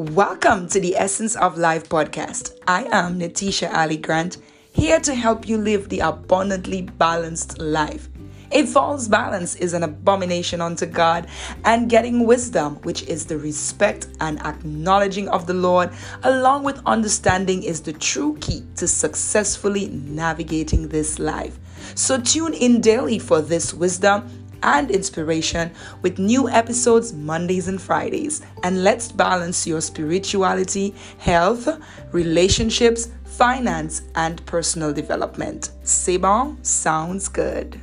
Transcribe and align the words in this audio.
Welcome 0.00 0.66
to 0.68 0.80
the 0.80 0.96
Essence 0.96 1.36
of 1.36 1.58
Life 1.58 1.90
podcast. 1.90 2.58
I 2.66 2.84
am 2.84 3.18
Natisha 3.18 3.70
Ali 3.70 3.98
Grant, 3.98 4.38
here 4.72 4.98
to 4.98 5.14
help 5.14 5.46
you 5.46 5.58
live 5.58 5.90
the 5.90 6.00
abundantly 6.00 6.80
balanced 6.80 7.58
life. 7.58 8.08
A 8.50 8.64
false 8.64 9.08
balance 9.08 9.56
is 9.56 9.74
an 9.74 9.82
abomination 9.82 10.62
unto 10.62 10.86
God, 10.86 11.28
and 11.66 11.90
getting 11.90 12.24
wisdom, 12.24 12.76
which 12.76 13.02
is 13.02 13.26
the 13.26 13.36
respect 13.36 14.06
and 14.20 14.40
acknowledging 14.40 15.28
of 15.28 15.46
the 15.46 15.52
Lord, 15.52 15.90
along 16.22 16.64
with 16.64 16.80
understanding, 16.86 17.62
is 17.62 17.82
the 17.82 17.92
true 17.92 18.38
key 18.40 18.64
to 18.76 18.88
successfully 18.88 19.88
navigating 19.88 20.88
this 20.88 21.18
life. 21.18 21.58
So 21.94 22.18
tune 22.18 22.54
in 22.54 22.80
daily 22.80 23.18
for 23.18 23.42
this 23.42 23.74
wisdom 23.74 24.39
and 24.62 24.90
inspiration 24.90 25.70
with 26.02 26.18
new 26.18 26.48
episodes 26.48 27.12
Mondays 27.12 27.68
and 27.68 27.80
Fridays. 27.80 28.42
And 28.62 28.84
let's 28.84 29.10
balance 29.10 29.66
your 29.66 29.80
spirituality, 29.80 30.94
health, 31.18 31.68
relationships, 32.12 33.08
finance, 33.24 34.02
and 34.14 34.44
personal 34.46 34.92
development. 34.92 35.70
C'est 35.84 36.20
Sounds 36.62 37.28
good. 37.28 37.80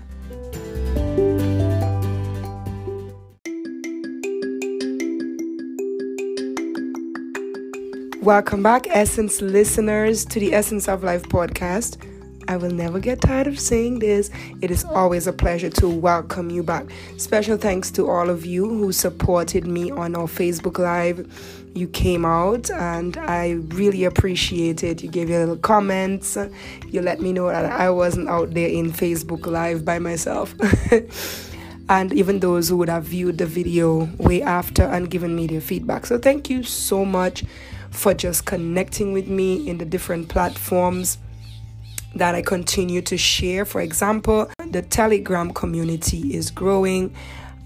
Welcome 8.27 8.61
back, 8.61 8.87
Essence 8.89 9.41
listeners, 9.41 10.25
to 10.25 10.39
the 10.41 10.53
Essence 10.53 10.89
of 10.89 11.01
Life 11.01 11.23
podcast. 11.29 12.16
I 12.47 12.55
will 12.55 12.71
never 12.71 12.99
get 12.99 13.19
tired 13.21 13.47
of 13.47 13.59
saying 13.59 13.99
this. 13.99 14.29
It 14.61 14.71
is 14.71 14.85
always 14.85 15.27
a 15.27 15.33
pleasure 15.33 15.69
to 15.71 15.89
welcome 15.89 16.49
you 16.49 16.63
back. 16.63 16.85
Special 17.17 17.57
thanks 17.57 17.91
to 17.91 18.09
all 18.09 18.29
of 18.29 18.45
you 18.45 18.67
who 18.67 18.93
supported 18.93 19.67
me 19.67 19.91
on 19.91 20.15
our 20.15 20.27
Facebook 20.27 20.79
Live. 20.79 21.27
You 21.75 21.89
came 21.89 22.23
out 22.23 22.71
and 22.71 23.17
I 23.17 23.51
really 23.67 24.05
appreciate 24.05 24.81
it. 24.83 25.03
You 25.03 25.09
gave 25.09 25.29
your 25.29 25.39
little 25.41 25.57
comments. 25.57 26.37
You 26.87 27.01
let 27.01 27.19
me 27.19 27.33
know 27.33 27.47
that 27.47 27.65
I 27.65 27.89
wasn't 27.89 28.29
out 28.29 28.53
there 28.53 28.69
in 28.69 28.93
Facebook 28.93 29.45
Live 29.45 29.83
by 29.83 29.99
myself. 29.99 30.55
and 31.89 32.13
even 32.13 32.39
those 32.39 32.69
who 32.69 32.77
would 32.77 32.89
have 32.89 33.03
viewed 33.03 33.39
the 33.39 33.45
video 33.45 34.05
way 34.17 34.41
after 34.41 34.83
and 34.83 35.09
given 35.09 35.35
me 35.35 35.47
their 35.47 35.61
feedback. 35.61 36.05
So, 36.05 36.17
thank 36.17 36.49
you 36.49 36.63
so 36.63 37.03
much 37.03 37.43
for 37.91 38.13
just 38.13 38.45
connecting 38.45 39.11
with 39.13 39.27
me 39.27 39.67
in 39.67 39.77
the 39.77 39.85
different 39.85 40.29
platforms 40.29 41.17
that 42.15 42.35
I 42.35 42.41
continue 42.41 43.01
to 43.03 43.17
share. 43.17 43.65
For 43.65 43.81
example, 43.81 44.49
the 44.69 44.81
Telegram 44.81 45.51
community 45.51 46.33
is 46.33 46.51
growing. 46.51 47.13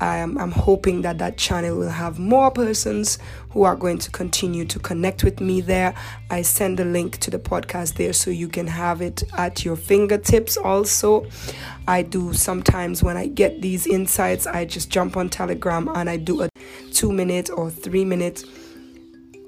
I'm, 0.01 0.35
I'm 0.39 0.51
hoping 0.51 1.03
that 1.03 1.19
that 1.19 1.37
channel 1.37 1.77
will 1.77 1.89
have 1.89 2.17
more 2.17 2.49
persons 2.49 3.19
who 3.51 3.63
are 3.63 3.75
going 3.75 3.99
to 3.99 4.09
continue 4.09 4.65
to 4.65 4.79
connect 4.79 5.23
with 5.23 5.39
me 5.39 5.61
there. 5.61 5.93
I 6.31 6.41
send 6.41 6.79
the 6.79 6.85
link 6.85 7.19
to 7.19 7.29
the 7.29 7.37
podcast 7.37 7.95
there 7.95 8.11
so 8.11 8.31
you 8.31 8.47
can 8.47 8.65
have 8.65 9.01
it 9.01 9.21
at 9.37 9.63
your 9.63 9.75
fingertips 9.75 10.57
also. 10.57 11.27
I 11.87 12.01
do 12.01 12.33
sometimes 12.33 13.03
when 13.03 13.15
I 13.15 13.27
get 13.27 13.61
these 13.61 13.85
insights, 13.85 14.47
I 14.47 14.65
just 14.65 14.89
jump 14.89 15.17
on 15.17 15.29
Telegram 15.29 15.87
and 15.89 16.09
I 16.09 16.17
do 16.17 16.41
a 16.41 16.49
two 16.91 17.11
minute 17.11 17.51
or 17.55 17.69
three 17.69 18.05
minute 18.05 18.43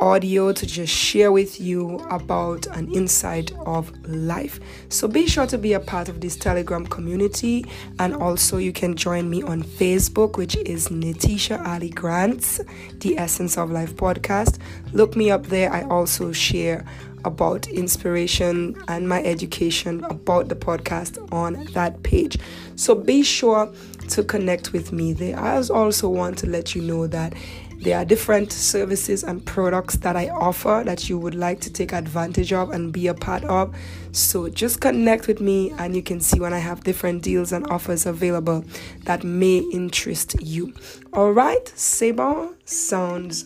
audio 0.03 0.51
to 0.51 0.65
just 0.65 0.93
share 0.93 1.31
with 1.31 1.61
you 1.61 1.97
about 2.11 2.67
an 2.75 2.93
insight 2.93 3.53
of 3.65 3.89
life. 4.05 4.59
So 4.89 5.07
be 5.07 5.25
sure 5.27 5.47
to 5.47 5.57
be 5.57 5.71
a 5.71 5.79
part 5.79 6.09
of 6.09 6.19
this 6.19 6.35
Telegram 6.35 6.85
community, 6.85 7.65
and 7.99 8.13
also 8.13 8.57
you 8.57 8.73
can 8.73 8.97
join 8.97 9.29
me 9.29 9.43
on 9.43 9.63
Facebook, 9.63 10.35
which 10.35 10.57
is 10.57 10.89
Natisha 10.89 11.65
Ali 11.65 11.89
Grants, 11.89 12.59
the 12.99 13.17
Essence 13.17 13.57
of 13.57 13.71
Life 13.71 13.95
podcast. 13.95 14.59
Look 14.91 15.15
me 15.15 15.31
up 15.31 15.45
there. 15.47 15.71
I 15.71 15.83
also 15.83 16.33
share 16.33 16.85
about 17.25 17.69
inspiration 17.69 18.75
and 18.89 19.07
my 19.07 19.23
education 19.23 20.03
about 20.09 20.49
the 20.49 20.55
podcast 20.55 21.17
on 21.31 21.63
that 21.71 22.03
page. 22.03 22.37
So 22.75 22.93
be 22.93 23.23
sure 23.23 23.71
to 24.13 24.23
connect 24.23 24.73
with 24.73 24.91
me 24.91 25.13
there. 25.13 25.39
I 25.39 25.57
also 25.57 26.07
want 26.07 26.37
to 26.39 26.47
let 26.47 26.75
you 26.75 26.81
know 26.81 27.07
that 27.07 27.33
there 27.79 27.97
are 27.97 28.05
different 28.05 28.51
services 28.51 29.23
and 29.23 29.45
products 29.45 29.97
that 29.97 30.15
I 30.15 30.29
offer 30.29 30.83
that 30.85 31.09
you 31.09 31.17
would 31.17 31.35
like 31.35 31.59
to 31.61 31.73
take 31.73 31.91
advantage 31.91 32.53
of 32.53 32.69
and 32.69 32.93
be 32.93 33.07
a 33.07 33.13
part 33.13 33.43
of. 33.43 33.75
So 34.11 34.47
just 34.49 34.79
connect 34.79 35.27
with 35.27 35.41
me 35.41 35.71
and 35.79 35.95
you 35.95 36.01
can 36.01 36.21
see 36.21 36.39
when 36.39 36.53
I 36.53 36.59
have 36.59 36.83
different 36.83 37.23
deals 37.23 37.51
and 37.51 37.67
offers 37.67 38.05
available 38.05 38.63
that 39.03 39.23
may 39.23 39.57
interest 39.57 40.41
you. 40.41 40.73
All 41.11 41.33
right, 41.33 41.65
Sebon 41.75 42.55
sounds 42.65 43.43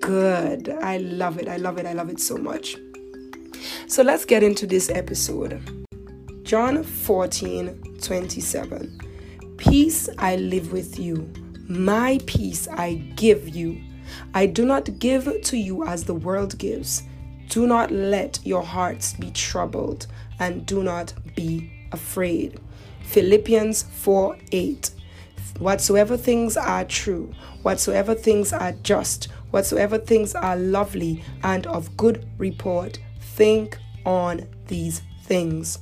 good. 0.00 0.70
I 0.82 0.98
love 0.98 1.38
it. 1.38 1.48
I 1.48 1.56
love 1.56 1.78
it. 1.78 1.86
I 1.86 1.92
love 1.92 2.08
it 2.08 2.18
so 2.18 2.36
much. 2.36 2.76
So 3.86 4.02
let's 4.02 4.24
get 4.24 4.42
into 4.42 4.66
this 4.66 4.90
episode. 4.90 5.86
John 6.42 6.82
14 6.82 7.98
27. 8.00 9.07
Peace 9.58 10.08
I 10.18 10.36
live 10.36 10.72
with 10.72 10.98
you 10.98 11.30
my 11.68 12.18
peace 12.24 12.66
I 12.66 12.94
give 13.14 13.46
you. 13.46 13.78
I 14.32 14.46
do 14.46 14.64
not 14.64 14.98
give 14.98 15.28
to 15.42 15.56
you 15.58 15.84
as 15.86 16.04
the 16.04 16.14
world 16.14 16.56
gives. 16.56 17.02
Do 17.50 17.66
not 17.66 17.90
let 17.90 18.40
your 18.42 18.62
hearts 18.62 19.12
be 19.12 19.30
troubled, 19.32 20.06
and 20.40 20.64
do 20.64 20.82
not 20.82 21.12
be 21.34 21.70
afraid. 21.92 22.58
Philippians 23.02 23.82
4 23.82 24.38
8. 24.50 24.90
Whatsoever 25.58 26.16
things 26.16 26.56
are 26.56 26.84
true, 26.84 27.34
whatsoever 27.62 28.14
things 28.14 28.52
are 28.52 28.72
just, 28.82 29.26
whatsoever 29.50 29.98
things 29.98 30.34
are 30.34 30.56
lovely 30.56 31.22
and 31.42 31.66
of 31.66 31.96
good 31.98 32.26
report, 32.38 32.98
think 33.20 33.76
on 34.06 34.46
these 34.68 35.02
things. 35.24 35.80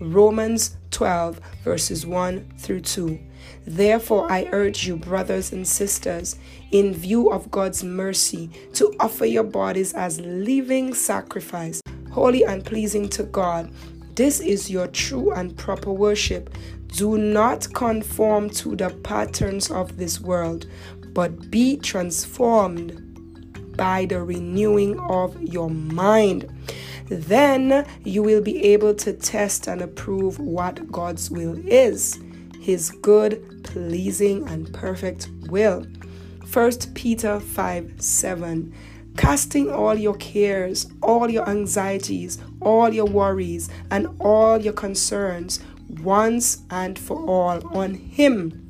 Romans 0.00 0.76
12, 0.96 1.40
verses 1.62 2.06
1 2.06 2.54
through 2.56 2.80
2. 2.80 3.18
Therefore, 3.66 4.32
I 4.32 4.48
urge 4.50 4.86
you, 4.86 4.96
brothers 4.96 5.52
and 5.52 5.68
sisters, 5.68 6.36
in 6.70 6.94
view 6.94 7.30
of 7.30 7.50
God's 7.50 7.84
mercy, 7.84 8.48
to 8.72 8.94
offer 8.98 9.26
your 9.26 9.44
bodies 9.44 9.92
as 9.92 10.18
living 10.20 10.94
sacrifice, 10.94 11.82
holy 12.10 12.46
and 12.46 12.64
pleasing 12.64 13.10
to 13.10 13.24
God. 13.24 13.70
This 14.14 14.40
is 14.40 14.70
your 14.70 14.86
true 14.86 15.32
and 15.32 15.54
proper 15.54 15.92
worship. 15.92 16.56
Do 16.86 17.18
not 17.18 17.70
conform 17.74 18.48
to 18.50 18.74
the 18.74 18.88
patterns 18.88 19.70
of 19.70 19.98
this 19.98 20.18
world, 20.18 20.66
but 21.12 21.50
be 21.50 21.76
transformed 21.76 23.02
by 23.76 24.06
the 24.06 24.22
renewing 24.22 24.98
of 25.10 25.38
your 25.42 25.68
mind. 25.68 26.50
Then 27.08 27.86
you 28.04 28.22
will 28.22 28.42
be 28.42 28.62
able 28.64 28.94
to 28.94 29.12
test 29.12 29.66
and 29.66 29.80
approve 29.80 30.38
what 30.38 30.90
God's 30.90 31.30
will 31.30 31.56
is 31.66 32.18
his 32.66 32.90
good, 32.90 33.62
pleasing, 33.62 34.48
and 34.48 34.74
perfect 34.74 35.28
will. 35.42 35.86
1 36.52 36.72
Peter 36.94 37.38
5 37.38 38.02
7. 38.02 38.74
Casting 39.16 39.70
all 39.70 39.94
your 39.94 40.16
cares, 40.16 40.88
all 41.00 41.30
your 41.30 41.48
anxieties, 41.48 42.38
all 42.60 42.92
your 42.92 43.04
worries, 43.04 43.68
and 43.92 44.08
all 44.18 44.60
your 44.60 44.72
concerns 44.72 45.60
once 46.02 46.62
and 46.68 46.98
for 46.98 47.24
all 47.24 47.64
on 47.68 47.94
Him 47.94 48.65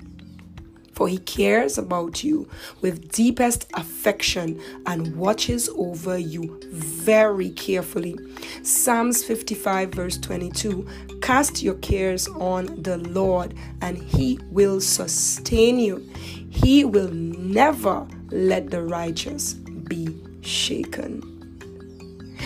for 0.97 1.07
he 1.07 1.19
cares 1.19 1.77
about 1.77 2.25
you 2.25 2.49
with 2.81 3.13
deepest 3.13 3.71
affection 3.75 4.59
and 4.87 5.15
watches 5.15 5.69
over 5.77 6.17
you 6.17 6.59
very 6.73 7.51
carefully. 7.51 8.19
Psalms 8.63 9.23
55, 9.23 9.91
verse 9.91 10.17
22 10.17 10.89
Cast 11.21 11.63
your 11.63 11.75
cares 11.75 12.27
on 12.29 12.83
the 12.83 12.97
Lord, 12.97 13.55
and 13.83 13.99
he 13.99 14.41
will 14.51 14.81
sustain 14.81 15.79
you. 15.79 15.99
He 16.49 16.83
will 16.85 17.11
never 17.11 18.07
let 18.31 18.71
the 18.71 18.83
righteous 18.83 19.53
be 19.53 20.19
shaken. 20.41 21.35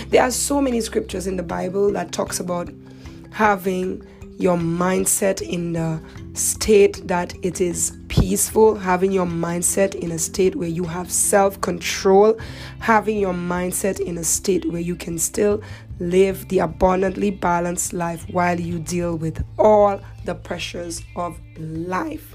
There 0.08 0.22
are 0.22 0.32
so 0.32 0.60
many 0.60 0.80
scriptures 0.80 1.28
in 1.28 1.36
the 1.36 1.44
Bible 1.44 1.92
that 1.92 2.10
talks 2.10 2.40
about 2.40 2.68
having 3.30 4.04
your 4.38 4.56
mindset 4.56 5.40
in 5.40 5.74
the 5.74 6.00
state 6.34 7.06
that 7.06 7.34
it 7.44 7.60
is 7.60 7.99
peaceful, 8.10 8.74
having 8.74 9.12
your 9.12 9.24
mindset 9.24 9.94
in 9.94 10.10
a 10.10 10.18
state 10.18 10.56
where 10.56 10.68
you 10.68 10.84
have 10.84 11.10
self 11.10 11.60
control, 11.60 12.38
having 12.80 13.16
your 13.16 13.32
mindset 13.32 14.00
in 14.00 14.18
a 14.18 14.24
state 14.24 14.70
where 14.70 14.80
you 14.80 14.96
can 14.96 15.16
still 15.16 15.62
live 16.00 16.48
the 16.48 16.58
abundantly 16.58 17.30
balanced 17.30 17.92
life 17.92 18.28
while 18.30 18.58
you 18.58 18.80
deal 18.80 19.16
with 19.16 19.42
all 19.58 20.00
the 20.24 20.34
pressures 20.34 21.02
of 21.14 21.38
life. 21.56 22.34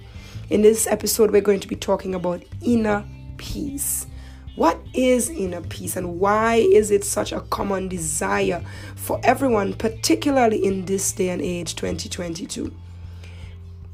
In 0.50 0.62
this 0.62 0.88
episode, 0.88 1.32
we're 1.32 1.42
going 1.42 1.60
to 1.60 1.68
be 1.68 1.76
talking 1.76 2.16
about 2.16 2.42
inner 2.62 3.04
peace. 3.38 4.08
What 4.56 4.80
is 4.94 5.30
inner 5.30 5.62
peace 5.62 5.98
and 5.98 6.22
why 6.22 6.56
is 6.56 6.90
it 6.90 7.04
such 7.04 7.34
a 7.34 7.42
common 7.42 7.90
desire 7.90 8.64
for 8.96 9.20
everyone, 9.24 9.74
particularly 9.74 10.64
in 10.64 10.86
this 10.86 11.12
day 11.12 11.30
and 11.30 11.42
age, 11.42 11.76
2022? 11.76 12.74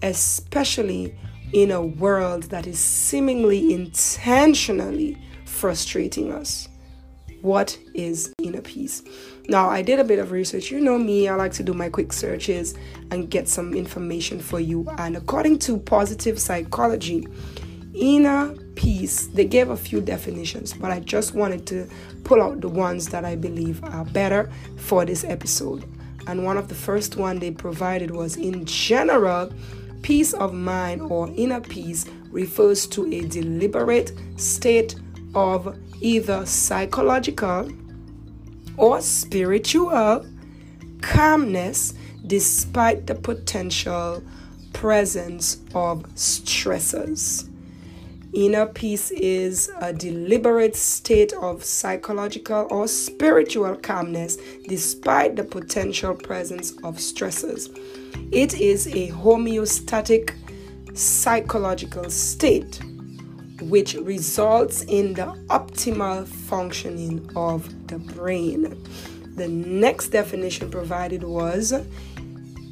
Especially 0.03 1.15
in 1.53 1.71
a 1.71 1.81
world 1.81 2.43
that 2.43 2.67
is 2.67 2.79
seemingly 2.79 3.73
intentionally 3.73 5.17
frustrating 5.45 6.31
us. 6.31 6.67
what 7.41 7.77
is 7.93 8.33
inner 8.41 8.61
peace? 8.61 9.01
Now, 9.49 9.69
I 9.69 9.81
did 9.81 9.99
a 9.99 10.03
bit 10.03 10.19
of 10.19 10.31
research. 10.31 10.71
You 10.71 10.79
know 10.79 10.97
me, 10.97 11.27
I 11.27 11.35
like 11.35 11.53
to 11.53 11.63
do 11.63 11.73
my 11.73 11.89
quick 11.89 12.13
searches 12.13 12.75
and 13.09 13.29
get 13.29 13.47
some 13.47 13.73
information 13.73 14.39
for 14.39 14.59
you. 14.59 14.87
And 14.97 15.17
according 15.17 15.59
to 15.59 15.77
positive 15.77 16.39
psychology, 16.39 17.27
inner 17.93 18.53
peace, 18.75 19.27
they 19.27 19.45
gave 19.45 19.69
a 19.69 19.77
few 19.77 20.01
definitions, 20.01 20.73
but 20.73 20.91
I 20.91 20.99
just 20.99 21.33
wanted 21.33 21.65
to 21.67 21.89
pull 22.23 22.41
out 22.41 22.61
the 22.61 22.69
ones 22.69 23.09
that 23.09 23.25
I 23.25 23.35
believe 23.35 23.83
are 23.83 24.05
better 24.05 24.49
for 24.77 25.03
this 25.03 25.23
episode. 25.23 25.83
And 26.27 26.45
one 26.45 26.57
of 26.57 26.67
the 26.67 26.75
first 26.75 27.17
one 27.17 27.39
they 27.39 27.51
provided 27.51 28.11
was 28.11 28.37
in 28.37 28.65
general, 28.65 29.51
peace 30.01 30.33
of 30.33 30.53
mind 30.53 31.01
or 31.01 31.29
inner 31.35 31.61
peace 31.61 32.05
refers 32.31 32.87
to 32.87 33.05
a 33.13 33.21
deliberate 33.21 34.13
state 34.37 34.95
of 35.35 35.77
either 36.01 36.45
psychological 36.45 37.71
or 38.77 39.01
spiritual 39.01 40.25
calmness 41.01 41.93
despite 42.25 43.07
the 43.07 43.15
potential 43.15 44.23
presence 44.73 45.55
of 45.73 46.03
stressors. 46.15 47.47
Inner 48.33 48.65
peace 48.65 49.11
is 49.11 49.69
a 49.81 49.91
deliberate 49.91 50.75
state 50.75 51.33
of 51.33 51.65
psychological 51.65 52.65
or 52.71 52.87
spiritual 52.87 53.75
calmness 53.75 54.37
despite 54.69 55.35
the 55.35 55.43
potential 55.43 56.15
presence 56.15 56.71
of 56.83 56.95
stressors. 56.95 57.69
It 58.31 58.59
is 58.59 58.87
a 58.87 59.09
homeostatic 59.09 60.35
psychological 60.93 62.09
state 62.09 62.79
which 63.61 63.93
results 63.93 64.83
in 64.83 65.13
the 65.13 65.27
optimal 65.49 66.27
functioning 66.27 67.29
of 67.35 67.87
the 67.87 67.99
brain. 67.99 68.83
The 69.35 69.47
next 69.47 70.09
definition 70.09 70.69
provided 70.71 71.23
was 71.23 71.73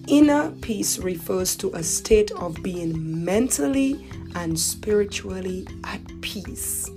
inner 0.07 0.51
peace 0.61 0.97
refers 0.97 1.55
to 1.57 1.71
a 1.73 1.83
state 1.83 2.31
of 2.31 2.61
being 2.63 3.23
mentally 3.23 4.07
and 4.35 4.59
spiritually 4.59 5.67
at 5.83 6.01
peace 6.21 6.89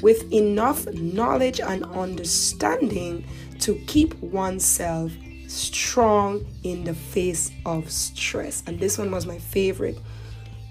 with 0.00 0.30
enough 0.32 0.86
knowledge 0.94 1.60
and 1.60 1.84
understanding 1.84 3.24
to 3.60 3.74
keep 3.86 4.14
oneself 4.20 5.12
strong 5.54 6.46
in 6.62 6.84
the 6.84 6.94
face 6.94 7.50
of 7.64 7.90
stress. 7.90 8.62
And 8.66 8.78
this 8.78 8.98
one 8.98 9.10
was 9.10 9.26
my 9.26 9.38
favorite. 9.38 9.98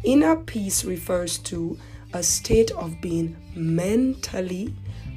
Inner 0.03 0.35
peace 0.35 0.83
refers 0.83 1.37
to 1.39 1.77
a 2.13 2.21
state 2.21 2.71
of 2.71 2.99
being 3.01 3.35
mentally 3.55 4.73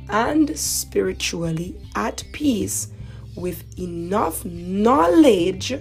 and 0.08 0.56
spiritually 0.58 1.76
at 1.94 2.24
peace 2.32 2.88
with 3.34 3.64
enough 3.78 4.44
knowledge 4.44 5.74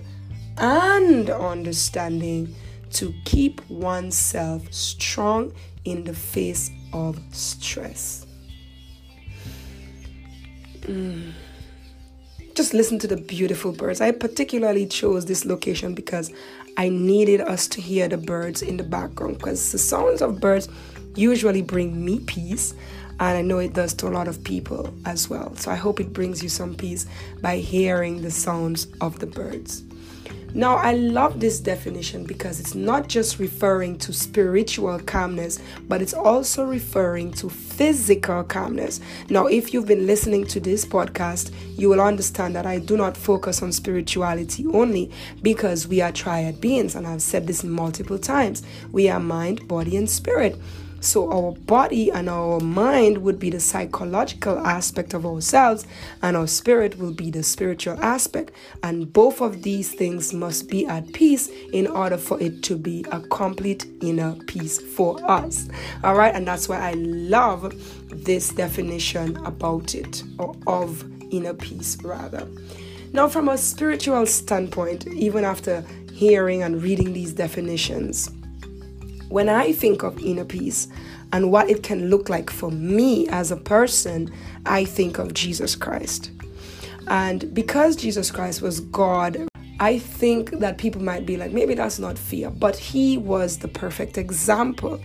and 0.57 1.29
understanding 1.29 2.53
to 2.91 3.13
keep 3.25 3.67
oneself 3.69 4.71
strong 4.73 5.53
in 5.83 6.03
the 6.03 6.13
face 6.13 6.71
of 6.93 7.19
stress. 7.31 8.25
Mm. 10.81 11.33
Just 12.55 12.73
listen 12.73 12.97
to 12.99 13.07
the 13.07 13.17
beautiful 13.17 13.73
birds. 13.73 13.99
I 13.99 14.11
particularly 14.11 14.85
chose 14.85 15.25
this 15.25 15.43
location 15.43 15.93
because 15.93 16.31
I 16.77 16.87
needed 16.87 17.41
us 17.41 17.67
to 17.67 17.81
hear 17.81 18.07
the 18.07 18.17
birds 18.17 18.61
in 18.61 18.77
the 18.77 18.83
background 18.83 19.39
because 19.39 19.73
the 19.73 19.77
sounds 19.77 20.21
of 20.21 20.39
birds 20.39 20.69
usually 21.15 21.61
bring 21.61 22.03
me 22.03 22.21
peace 22.21 22.73
and 23.19 23.37
I 23.37 23.41
know 23.41 23.59
it 23.59 23.73
does 23.73 23.93
to 23.95 24.07
a 24.07 24.09
lot 24.09 24.29
of 24.29 24.41
people 24.43 24.93
as 25.05 25.29
well. 25.29 25.53
So 25.57 25.69
I 25.69 25.75
hope 25.75 25.99
it 25.99 26.13
brings 26.13 26.41
you 26.41 26.47
some 26.47 26.75
peace 26.75 27.05
by 27.41 27.57
hearing 27.57 28.21
the 28.21 28.31
sounds 28.31 28.87
of 29.01 29.19
the 29.19 29.27
birds. 29.27 29.84
Now, 30.55 30.77
I 30.77 30.93
love 30.93 31.41
this 31.41 31.59
definition 31.59 32.23
because 32.23 32.61
it's 32.61 32.75
not 32.75 33.09
just 33.09 33.39
referring 33.39 33.97
to 33.97 34.13
spiritual 34.13 34.97
calmness, 34.99 35.59
but 35.89 36.01
it's 36.01 36.13
also 36.13 36.63
referring 36.63 37.33
to 37.33 37.49
physical 37.49 38.41
calmness. 38.41 39.01
Now, 39.29 39.47
if 39.47 39.73
you've 39.73 39.85
been 39.85 40.07
listening 40.07 40.47
to 40.47 40.61
this 40.61 40.85
podcast, 40.85 41.51
you 41.77 41.89
will 41.89 41.99
understand 41.99 42.55
that 42.55 42.65
I 42.65 42.79
do 42.79 42.95
not 42.95 43.17
focus 43.17 43.61
on 43.61 43.73
spirituality 43.73 44.65
only 44.67 45.11
because 45.41 45.89
we 45.89 45.99
are 45.99 46.13
triad 46.13 46.61
beings, 46.61 46.95
and 46.95 47.05
I've 47.05 47.21
said 47.21 47.47
this 47.47 47.65
multiple 47.65 48.17
times. 48.17 48.63
We 48.93 49.09
are 49.09 49.19
mind, 49.19 49.67
body, 49.67 49.97
and 49.97 50.09
spirit. 50.09 50.57
So, 51.05 51.31
our 51.31 51.51
body 51.51 52.09
and 52.09 52.27
our 52.27 52.59
mind 52.59 53.19
would 53.19 53.37
be 53.37 53.51
the 53.51 53.59
psychological 53.59 54.57
aspect 54.65 55.13
of 55.13 55.23
ourselves, 55.23 55.85
and 56.23 56.35
our 56.35 56.47
spirit 56.47 56.97
will 56.97 57.13
be 57.13 57.29
the 57.29 57.43
spiritual 57.43 58.03
aspect. 58.03 58.51
And 58.81 59.13
both 59.13 59.39
of 59.39 59.61
these 59.61 59.93
things 59.93 60.33
must 60.33 60.67
be 60.67 60.87
at 60.87 61.13
peace 61.13 61.47
in 61.71 61.85
order 61.85 62.17
for 62.17 62.41
it 62.41 62.63
to 62.63 62.75
be 62.75 63.05
a 63.11 63.19
complete 63.19 63.85
inner 64.01 64.35
peace 64.47 64.81
for 64.81 65.23
us. 65.29 65.69
All 66.03 66.15
right, 66.15 66.33
and 66.33 66.47
that's 66.47 66.67
why 66.67 66.79
I 66.79 66.93
love 66.93 67.71
this 68.09 68.49
definition 68.49 69.37
about 69.45 69.93
it, 69.93 70.23
or 70.39 70.55
of 70.65 71.05
inner 71.31 71.53
peace, 71.53 72.01
rather. 72.03 72.47
Now, 73.13 73.27
from 73.27 73.47
a 73.47 73.59
spiritual 73.59 74.25
standpoint, 74.25 75.05
even 75.07 75.45
after 75.45 75.85
hearing 76.11 76.63
and 76.63 76.81
reading 76.81 77.13
these 77.13 77.33
definitions, 77.33 78.31
when 79.35 79.49
I 79.49 79.73
think 79.73 80.01
of 80.01 80.17
inner 80.19 80.45
peace 80.45 80.87
and 81.33 81.51
what 81.51 81.69
it 81.69 81.83
can 81.83 82.09
look 82.09 82.29
like 82.29 82.49
for 82.49 82.71
me 82.71 83.27
as 83.27 83.51
a 83.51 83.57
person, 83.57 84.31
I 84.65 84.85
think 84.85 85.19
of 85.19 85.33
Jesus 85.33 85.75
Christ. 85.75 86.31
And 87.09 87.53
because 87.53 87.97
Jesus 87.97 88.31
Christ 88.31 88.61
was 88.61 88.79
God, 88.79 89.45
I 89.81 89.99
think 89.99 90.51
that 90.59 90.77
people 90.77 91.01
might 91.01 91.25
be 91.25 91.35
like, 91.35 91.51
maybe 91.51 91.73
that's 91.73 91.99
not 91.99 92.17
fear, 92.17 92.49
but 92.49 92.77
he 92.77 93.17
was 93.17 93.57
the 93.57 93.67
perfect 93.67 94.17
example. 94.17 95.01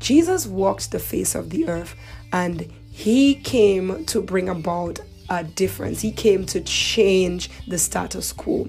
Jesus 0.00 0.48
walked 0.48 0.90
the 0.90 0.98
face 0.98 1.36
of 1.36 1.50
the 1.50 1.68
earth 1.68 1.94
and 2.32 2.68
he 2.90 3.36
came 3.36 4.04
to 4.06 4.20
bring 4.20 4.48
about 4.48 4.98
a 5.30 5.44
difference. 5.44 6.00
He 6.00 6.10
came 6.10 6.44
to 6.46 6.60
change 6.62 7.50
the 7.68 7.78
status 7.78 8.32
quo. 8.32 8.68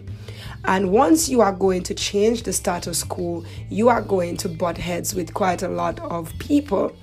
And 0.67 0.91
once 0.91 1.29
you 1.29 1.41
are 1.41 1.53
going 1.53 1.83
to 1.83 1.93
change 1.93 2.43
the 2.43 2.53
status 2.53 3.03
quo, 3.03 3.45
you 3.69 3.87
are 3.89 4.01
going 4.01 4.37
to 4.37 4.49
butt 4.49 4.77
heads 4.77 5.13
with 5.13 5.33
quite 5.33 5.61
a 5.61 5.67
lot 5.67 5.99
of 5.99 6.33
people. 6.39 6.95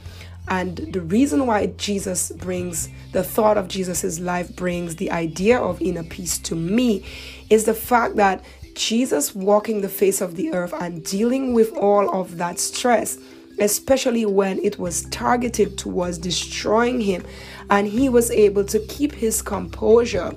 And 0.48 0.76
the 0.92 1.00
reason 1.00 1.46
why 1.46 1.66
Jesus 1.66 2.32
brings 2.32 2.88
the 3.12 3.22
thought 3.22 3.56
of 3.56 3.68
Jesus's 3.68 4.18
life 4.18 4.54
brings 4.56 4.96
the 4.96 5.12
idea 5.12 5.60
of 5.60 5.80
inner 5.80 6.02
peace 6.02 6.38
to 6.38 6.56
me 6.56 7.04
is 7.50 7.64
the 7.64 7.74
fact 7.74 8.16
that 8.16 8.44
Jesus 8.74 9.34
walking 9.34 9.80
the 9.80 9.88
face 9.88 10.20
of 10.20 10.34
the 10.34 10.52
earth 10.52 10.72
and 10.80 11.04
dealing 11.04 11.54
with 11.54 11.72
all 11.74 12.10
of 12.10 12.38
that 12.38 12.58
stress, 12.58 13.18
especially 13.60 14.26
when 14.26 14.58
it 14.58 14.78
was 14.78 15.02
targeted 15.06 15.78
towards 15.78 16.18
destroying 16.18 17.00
him, 17.00 17.24
and 17.70 17.86
he 17.86 18.08
was 18.08 18.30
able 18.32 18.64
to 18.64 18.80
keep 18.86 19.12
his 19.12 19.42
composure 19.42 20.34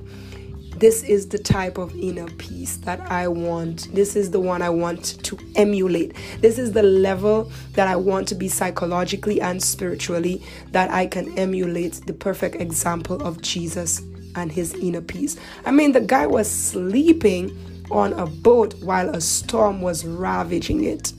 this 0.78 1.04
is 1.04 1.30
the 1.30 1.38
type 1.38 1.78
of 1.78 1.96
inner 1.96 2.28
peace 2.32 2.78
that 2.78 3.00
I 3.10 3.28
want. 3.28 3.94
This 3.94 4.16
is 4.16 4.32
the 4.32 4.40
one 4.40 4.62
I 4.62 4.70
want 4.70 5.24
to 5.24 5.38
emulate. 5.56 6.16
This 6.42 6.58
is 6.60 6.74
the 6.74 6.84
level 6.84 7.52
that 7.74 7.88
I 7.88 7.96
want 7.96 8.28
to 8.30 8.36
be 8.36 8.50
psychologically 8.50 9.40
and 9.40 9.64
spiritually, 9.64 10.42
that 10.72 10.92
I 10.92 11.08
can 11.08 11.38
emulate 11.40 12.02
the 12.06 12.14
perfect 12.14 12.56
example 12.56 13.22
of 13.26 13.42
Jesus 13.42 14.02
and 14.36 14.52
his 14.52 14.74
inner 14.74 15.02
peace. 15.02 15.38
I 15.66 15.72
mean, 15.72 15.94
the 15.94 16.02
guy 16.02 16.28
was 16.28 16.50
sleeping 16.50 17.58
on 17.90 18.14
a 18.14 18.26
boat 18.26 18.74
while 18.84 19.10
a 19.10 19.22
storm 19.22 19.82
was 19.82 20.06
ravaging 20.06 20.84
it. 20.84 21.14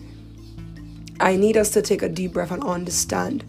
I 1.19 1.37
need 1.37 1.57
us 1.57 1.71
to 1.71 1.83
take 1.83 2.03
a 2.03 2.09
deep 2.11 2.35
breath 2.35 2.51
and 2.51 2.63
understand 2.63 3.45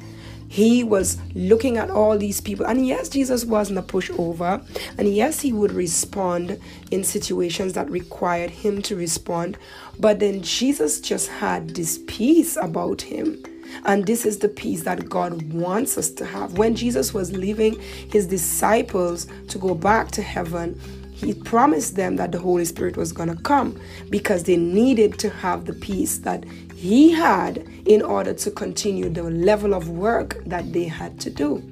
he 0.47 0.83
was 0.83 1.17
looking 1.35 1.77
at 1.77 1.89
all 1.89 2.17
these 2.17 2.41
people. 2.41 2.65
And 2.65 2.85
yes, 2.85 3.09
Jesus 3.09 3.45
wasn't 3.45 3.79
a 3.79 3.81
pushover. 3.81 4.63
And 4.97 5.13
yes, 5.13 5.41
he 5.41 5.51
would 5.51 5.71
respond 5.71 6.59
in 6.91 7.03
situations 7.03 7.73
that 7.73 7.89
required 7.89 8.49
him 8.49 8.81
to 8.83 8.95
respond. 8.95 9.57
But 9.99 10.19
then 10.19 10.41
Jesus 10.41 10.99
just 11.01 11.29
had 11.29 11.71
this 11.71 11.99
peace 12.07 12.57
about 12.57 13.01
him. 13.01 13.43
And 13.85 14.05
this 14.05 14.25
is 14.25 14.39
the 14.39 14.49
peace 14.49 14.83
that 14.83 15.09
God 15.09 15.51
wants 15.51 15.97
us 15.97 16.09
to 16.11 16.25
have. 16.25 16.57
When 16.57 16.75
Jesus 16.75 17.13
was 17.13 17.33
leaving 17.33 17.79
his 18.09 18.25
disciples 18.25 19.27
to 19.49 19.57
go 19.57 19.75
back 19.75 20.11
to 20.11 20.21
heaven, 20.21 20.79
he 21.11 21.33
promised 21.33 21.95
them 21.95 22.15
that 22.17 22.31
the 22.31 22.39
Holy 22.39 22.63
Spirit 22.63 22.95
was 22.95 23.11
going 23.11 23.35
to 23.35 23.41
come 23.41 23.79
because 24.09 24.43
they 24.43 24.55
needed 24.55 25.17
to 25.19 25.29
have 25.29 25.65
the 25.65 25.73
peace 25.73 26.19
that 26.19 26.45
he 26.77 27.11
had 27.11 27.67
in 27.87 28.03
order 28.03 28.35
to 28.35 28.51
continue 28.51 29.09
the 29.09 29.23
level 29.23 29.73
of 29.73 29.89
work 29.89 30.37
that 30.45 30.73
they 30.73 30.83
had 30.83 31.19
to 31.19 31.31
do. 31.31 31.63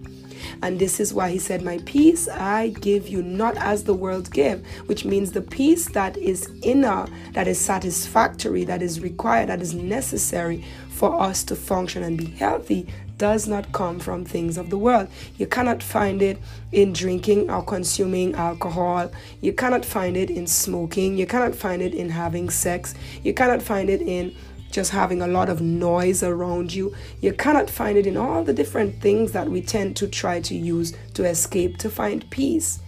And 0.63 0.79
this 0.79 1.00
is 1.00 1.13
why 1.13 1.29
he 1.29 1.38
said, 1.38 1.62
My 1.62 1.77
peace 1.85 2.27
I 2.27 2.69
give 2.69 3.07
you, 3.07 3.21
not 3.21 3.55
as 3.57 3.83
the 3.83 3.93
world 3.93 4.31
give, 4.31 4.65
which 4.88 5.05
means 5.05 5.31
the 5.31 5.43
peace 5.43 5.89
that 5.89 6.17
is 6.17 6.50
inner, 6.63 7.05
that 7.33 7.47
is 7.47 7.59
satisfactory, 7.59 8.63
that 8.63 8.81
is 8.81 9.00
required, 9.00 9.50
that 9.50 9.62
is 9.62 9.75
necessary 9.75 10.65
for 10.89 11.21
us 11.21 11.43
to 11.43 11.55
function 11.55 12.01
and 12.01 12.17
be 12.17 12.25
healthy. 12.25 12.88
does 13.17 13.47
not 13.47 13.71
come 13.71 14.00
from 14.00 14.25
things 14.25 14.57
of 14.57 14.69
the 14.69 14.77
world. 14.77 15.07
You 15.38 15.45
cannot 15.47 15.81
find 15.83 16.21
it 16.21 16.38
in 16.71 16.93
drinking 16.93 17.50
or 17.50 17.63
consuming 17.63 18.33
alcohol. 18.33 19.12
You 19.39 19.53
cannot 19.53 19.85
find 19.85 20.17
it 20.17 20.29
in 20.29 20.47
smoking. 20.47 21.15
You 21.17 21.25
cannot 21.25 21.55
find 21.55 21.81
it 21.81 21.93
in 21.93 22.09
having 22.09 22.50
sex. 22.50 22.93
You 23.24 23.33
cannot 23.33 23.62
find 23.62 23.89
it 23.89 24.01
in 24.01 24.35
just 24.75 24.91
having 24.91 25.22
a 25.22 25.27
lot 25.27 25.48
of 25.48 25.62
noise 25.62 26.22
around 26.22 26.74
you. 26.74 26.94
You 27.22 27.32
cannot 27.32 27.70
find 27.70 27.98
it 27.98 28.05
in 28.05 28.17
all 28.17 28.44
the 28.44 28.53
different 28.53 29.01
things 29.01 29.32
that 29.32 29.50
we 29.50 29.62
tend 29.62 29.96
to 29.96 30.08
try 30.08 30.41
to 30.41 30.53
use 30.53 30.94
to 31.13 31.24
escape 31.24 31.77
to 31.77 31.89
find 31.89 32.29
peace. 32.29 32.82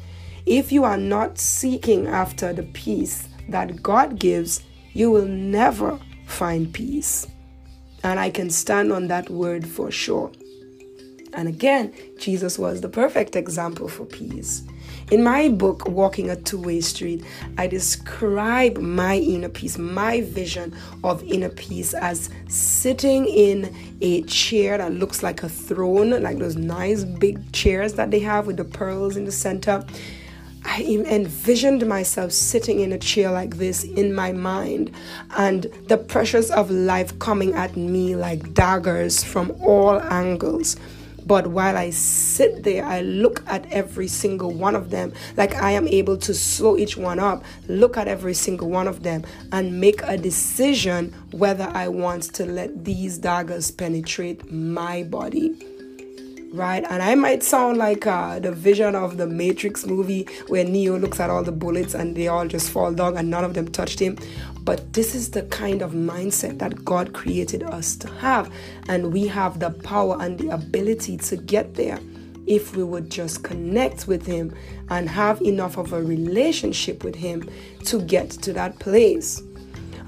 If 0.45 0.69
you 0.73 0.83
are 0.83 0.97
not 0.97 1.39
seeking 1.39 2.05
after 2.07 2.51
the 2.51 2.63
peace 2.63 3.29
that 3.47 3.81
God 3.81 4.19
gives, 4.19 4.63
you 4.91 5.09
will 5.09 5.27
never 5.27 5.97
find 6.25 6.73
peace. 6.73 7.25
And 8.03 8.19
I 8.19 8.31
can 8.31 8.49
stand 8.49 8.91
on 8.91 9.07
that 9.07 9.29
word 9.29 9.65
for 9.65 9.89
sure. 9.89 10.29
And 11.31 11.47
again, 11.47 11.93
Jesus 12.19 12.59
was 12.59 12.81
the 12.81 12.89
perfect 12.89 13.37
example 13.37 13.87
for 13.87 14.03
peace. 14.03 14.63
In 15.09 15.23
my 15.23 15.47
book, 15.47 15.87
Walking 15.87 16.29
a 16.29 16.35
Two 16.35 16.61
Way 16.61 16.81
Street, 16.81 17.23
I 17.57 17.67
describe 17.67 18.77
my 18.77 19.15
inner 19.15 19.47
peace, 19.47 19.77
my 19.77 20.19
vision 20.19 20.75
of 21.01 21.23
inner 21.23 21.47
peace 21.47 21.93
as 21.93 22.29
sitting 22.49 23.25
in 23.25 23.73
a 24.01 24.23
chair 24.23 24.77
that 24.77 24.91
looks 24.91 25.23
like 25.23 25.43
a 25.43 25.49
throne, 25.49 26.09
like 26.21 26.39
those 26.39 26.57
nice 26.57 27.05
big 27.05 27.53
chairs 27.53 27.93
that 27.93 28.11
they 28.11 28.19
have 28.19 28.47
with 28.47 28.57
the 28.57 28.65
pearls 28.65 29.15
in 29.15 29.23
the 29.23 29.31
center. 29.31 29.85
I 30.65 30.83
envisioned 30.83 31.87
myself 31.87 32.33
sitting 32.33 32.81
in 32.81 32.91
a 32.91 32.97
chair 32.97 33.31
like 33.31 33.55
this 33.55 33.85
in 33.85 34.13
my 34.13 34.33
mind, 34.33 34.91
and 35.37 35.67
the 35.87 35.97
pressures 35.97 36.51
of 36.51 36.69
life 36.69 37.17
coming 37.19 37.53
at 37.53 37.77
me 37.77 38.17
like 38.17 38.53
daggers 38.53 39.23
from 39.23 39.51
all 39.61 40.01
angles. 40.01 40.75
But 41.27 41.47
while 41.47 41.75
I 41.77 41.89
sit 41.89 42.63
there, 42.63 42.85
I 42.85 43.01
look 43.01 43.43
at 43.47 43.69
every 43.71 44.07
single 44.07 44.51
one 44.51 44.75
of 44.75 44.89
them, 44.91 45.11
like 45.35 45.55
I 45.55 45.71
am 45.71 45.87
able 45.87 46.17
to 46.17 46.33
slow 46.33 46.77
each 46.77 46.95
one 46.95 47.19
up, 47.19 47.43
look 47.67 47.97
at 47.97 48.07
every 48.07 48.33
single 48.33 48.69
one 48.69 48.87
of 48.87 49.03
them, 49.03 49.25
and 49.51 49.79
make 49.81 50.01
a 50.03 50.17
decision 50.17 51.13
whether 51.31 51.69
I 51.73 51.89
want 51.89 52.23
to 52.35 52.45
let 52.45 52.85
these 52.85 53.17
daggers 53.17 53.71
penetrate 53.71 54.49
my 54.51 55.03
body 55.03 55.55
right? 56.53 56.85
And 56.89 57.03
I 57.03 57.13
might 57.15 57.43
sound 57.43 57.77
like 57.77 58.07
uh, 58.07 58.39
the 58.39 58.51
vision 58.51 58.95
of 58.95 59.17
the 59.17 59.27
Matrix 59.27 59.85
movie 59.85 60.27
where 60.47 60.63
Neo 60.63 60.97
looks 60.97 61.19
at 61.19 61.29
all 61.29 61.43
the 61.43 61.51
bullets 61.51 61.93
and 61.93 62.15
they 62.15 62.27
all 62.27 62.47
just 62.47 62.71
fall 62.71 62.93
down 62.93 63.17
and 63.17 63.29
none 63.29 63.43
of 63.43 63.53
them 63.53 63.67
touched 63.67 63.99
him. 63.99 64.17
But 64.67 64.91
this 64.91 65.15
is 65.15 65.31
the 65.31 65.43
kind 65.43 65.81
of 65.81 65.93
mindset 65.93 66.59
that 66.59 66.83
God 66.83 67.13
created 67.13 67.63
us 67.63 67.95
to 67.95 68.09
have. 68.15 68.51
And 68.89 69.13
we 69.13 69.25
have 69.27 69.61
the 69.61 69.69
power 69.69 70.17
and 70.19 70.37
the 70.37 70.49
ability 70.49 71.15
to 71.15 71.37
get 71.37 71.75
there 71.75 71.97
if 72.47 72.75
we 72.75 72.83
would 72.83 73.09
just 73.09 73.45
connect 73.45 74.09
with 74.09 74.25
Him 74.25 74.53
and 74.89 75.07
have 75.07 75.41
enough 75.41 75.77
of 75.77 75.93
a 75.93 76.03
relationship 76.03 77.05
with 77.05 77.15
Him 77.15 77.49
to 77.85 78.01
get 78.01 78.29
to 78.29 78.51
that 78.53 78.77
place 78.79 79.41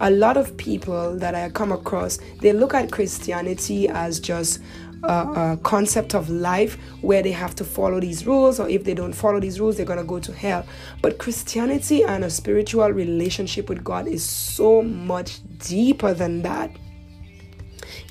a 0.02 0.10
lot 0.10 0.38
of 0.38 0.56
people 0.56 1.18
that 1.18 1.36
I 1.36 1.50
come 1.50 1.72
across, 1.72 2.20
they 2.40 2.54
look 2.54 2.74
at 2.74 2.92
Christianity 2.92 3.90
as 3.90 4.20
just 4.20 4.62
a, 5.04 5.58
concept 5.64 6.16
of 6.16 6.30
life 6.30 6.78
where 7.02 7.22
they 7.22 7.32
have 7.32 7.56
to 7.56 7.64
follow 7.64 8.00
these 8.00 8.26
rules, 8.26 8.60
or 8.60 8.70
if 8.70 8.84
they 8.84 8.94
don't 8.94 9.14
follow 9.14 9.40
these 9.40 9.60
rules, 9.60 9.78
they're 9.78 9.86
going 9.86 10.00
to 10.00 10.06
go 10.06 10.20
to 10.20 10.34
hell. 10.34 10.66
But 11.02 11.18
Christianity 11.18 12.04
and 12.04 12.24
a 12.24 12.30
spiritual 12.30 12.90
relationship 12.92 13.70
with 13.70 13.84
God 13.84 14.08
is 14.08 14.24
so 14.24 14.82
much 14.82 15.40
deeper 15.60 16.14
than 16.14 16.42
that. 16.44 16.72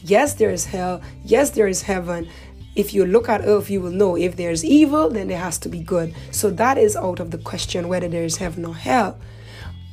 Yes, 0.02 0.34
there 0.34 0.50
is 0.50 0.64
hell. 0.64 1.00
Yes, 1.24 1.50
there 1.50 1.68
is 1.68 1.82
heaven. 1.82 2.28
If 2.76 2.94
you 2.94 3.04
look 3.04 3.28
at 3.28 3.40
earth, 3.44 3.70
you 3.70 3.80
will 3.80 3.90
know 3.90 4.16
if 4.16 4.36
there's 4.36 4.64
evil, 4.64 5.10
then 5.10 5.28
there 5.28 5.38
has 5.38 5.58
to 5.58 5.68
be 5.68 5.80
good. 5.80 6.14
So 6.30 6.50
that 6.50 6.78
is 6.78 6.96
out 6.96 7.18
of 7.18 7.30
the 7.30 7.38
question 7.38 7.88
whether 7.88 8.08
there 8.08 8.24
is 8.24 8.36
heaven 8.36 8.64
or 8.64 8.74
hell. 8.74 9.18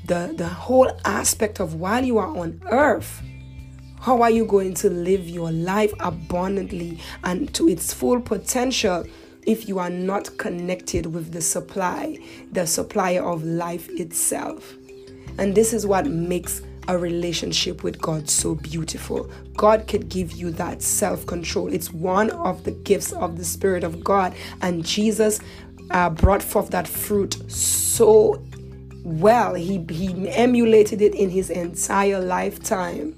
The, 0.06 0.34
the 0.38 0.48
whole 0.48 0.92
aspect 1.04 1.60
of 1.60 1.76
while 1.76 2.04
you 2.04 2.20
are 2.20 2.28
on 2.28 2.62
earth, 2.68 3.24
how 4.06 4.22
are 4.22 4.30
you 4.30 4.46
going 4.46 4.72
to 4.72 4.88
live 4.88 5.28
your 5.28 5.52
life 5.52 5.92
abundantly 6.00 7.00
and 7.24 7.52
to 7.56 7.68
its 7.68 7.92
full 7.92 8.22
potential 8.22 9.04
if 9.48 9.68
you 9.68 9.80
are 9.80 9.90
not 9.90 10.38
connected 10.38 11.08
with 11.08 11.32
the 11.32 11.42
supply, 11.42 12.16
the 12.52 12.68
supplier 12.68 13.24
of 13.24 13.44
life 13.44 13.90
itself? 13.90 14.76
And 15.40 15.56
this 15.56 15.74
is 15.74 15.88
what 15.88 16.06
makes 16.06 16.62
a 16.88 16.96
relationship 16.96 17.82
with 17.82 18.00
God 18.00 18.30
so 18.30 18.54
beautiful. 18.54 19.28
God 19.58 19.88
could 19.88 20.08
give 20.08 20.34
you 20.34 20.52
that 20.52 20.84
self 20.84 21.26
control. 21.26 21.74
It's 21.74 21.92
one 21.92 22.30
of 22.30 22.64
the 22.64 22.74
gifts 22.74 23.12
of 23.12 23.40
the 23.40 23.46
Spirit 23.46 23.84
of 23.84 24.04
God. 24.04 24.36
And 24.62 24.86
Jesus 24.86 25.40
uh, 25.90 26.12
brought 26.12 26.44
forth 26.44 26.70
that 26.70 26.88
fruit 26.88 27.42
so 27.50 28.40
well. 29.04 29.56
He, 29.56 29.84
he 29.90 30.30
emulated 30.30 31.02
it 31.02 31.16
in 31.16 31.32
his 31.32 31.50
entire 31.50 32.20
lifetime. 32.20 33.18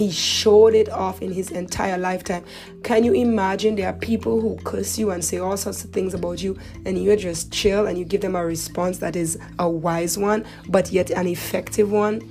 He 0.00 0.10
showed 0.10 0.74
it 0.74 0.88
off 0.88 1.20
in 1.20 1.30
his 1.30 1.50
entire 1.50 1.98
lifetime. 1.98 2.42
Can 2.82 3.04
you 3.04 3.12
imagine 3.12 3.74
there 3.74 3.90
are 3.90 3.98
people 3.98 4.40
who 4.40 4.56
curse 4.64 4.98
you 4.98 5.10
and 5.10 5.22
say 5.22 5.36
all 5.36 5.58
sorts 5.58 5.84
of 5.84 5.90
things 5.90 6.14
about 6.14 6.42
you, 6.42 6.58
and 6.86 6.96
you're 6.96 7.16
just 7.16 7.52
chill 7.52 7.86
and 7.86 7.98
you 7.98 8.06
give 8.06 8.22
them 8.22 8.34
a 8.34 8.42
response 8.42 8.96
that 9.00 9.14
is 9.14 9.38
a 9.58 9.68
wise 9.68 10.16
one, 10.16 10.46
but 10.70 10.90
yet 10.90 11.10
an 11.10 11.26
effective 11.26 11.92
one? 11.92 12.22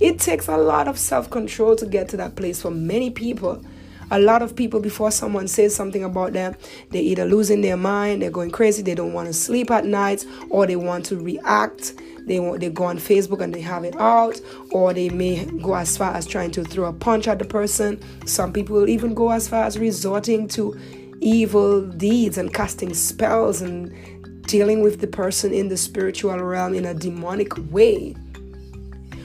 It 0.00 0.20
takes 0.20 0.48
a 0.48 0.56
lot 0.56 0.88
of 0.88 0.98
self 0.98 1.28
control 1.28 1.76
to 1.76 1.84
get 1.84 2.08
to 2.08 2.16
that 2.16 2.34
place 2.34 2.62
for 2.62 2.70
many 2.70 3.10
people. 3.10 3.62
A 4.12 4.20
lot 4.20 4.42
of 4.42 4.54
people, 4.54 4.78
before 4.78 5.10
someone 5.10 5.48
says 5.48 5.74
something 5.74 6.04
about 6.04 6.34
them, 6.34 6.54
they're 6.90 7.02
either 7.02 7.24
losing 7.24 7.62
their 7.62 7.76
mind, 7.76 8.22
they're 8.22 8.30
going 8.30 8.50
crazy, 8.50 8.82
they 8.82 8.94
don't 8.94 9.12
want 9.12 9.26
to 9.26 9.32
sleep 9.32 9.70
at 9.70 9.86
night, 9.86 10.24
or 10.50 10.66
they 10.66 10.76
want 10.76 11.06
to 11.06 11.16
react 11.16 11.94
they 12.26 12.38
want 12.38 12.60
they 12.60 12.70
go 12.70 12.84
on 12.84 12.98
Facebook 12.98 13.40
and 13.40 13.52
they 13.52 13.60
have 13.60 13.84
it 13.84 13.96
out, 13.96 14.40
or 14.70 14.94
they 14.94 15.08
may 15.08 15.44
go 15.44 15.74
as 15.74 15.96
far 15.96 16.14
as 16.14 16.26
trying 16.26 16.50
to 16.52 16.64
throw 16.64 16.86
a 16.86 16.92
punch 16.92 17.26
at 17.26 17.38
the 17.38 17.44
person. 17.44 18.00
Some 18.26 18.52
people 18.52 18.76
will 18.76 18.88
even 18.88 19.14
go 19.14 19.30
as 19.30 19.48
far 19.48 19.64
as 19.64 19.78
resorting 19.78 20.46
to 20.48 20.78
evil 21.20 21.82
deeds 21.82 22.38
and 22.38 22.52
casting 22.52 22.94
spells 22.94 23.60
and 23.60 23.92
dealing 24.46 24.82
with 24.82 25.00
the 25.00 25.06
person 25.06 25.52
in 25.52 25.68
the 25.68 25.76
spiritual 25.76 26.38
realm 26.38 26.74
in 26.74 26.84
a 26.84 26.94
demonic 26.94 27.52
way. 27.72 28.14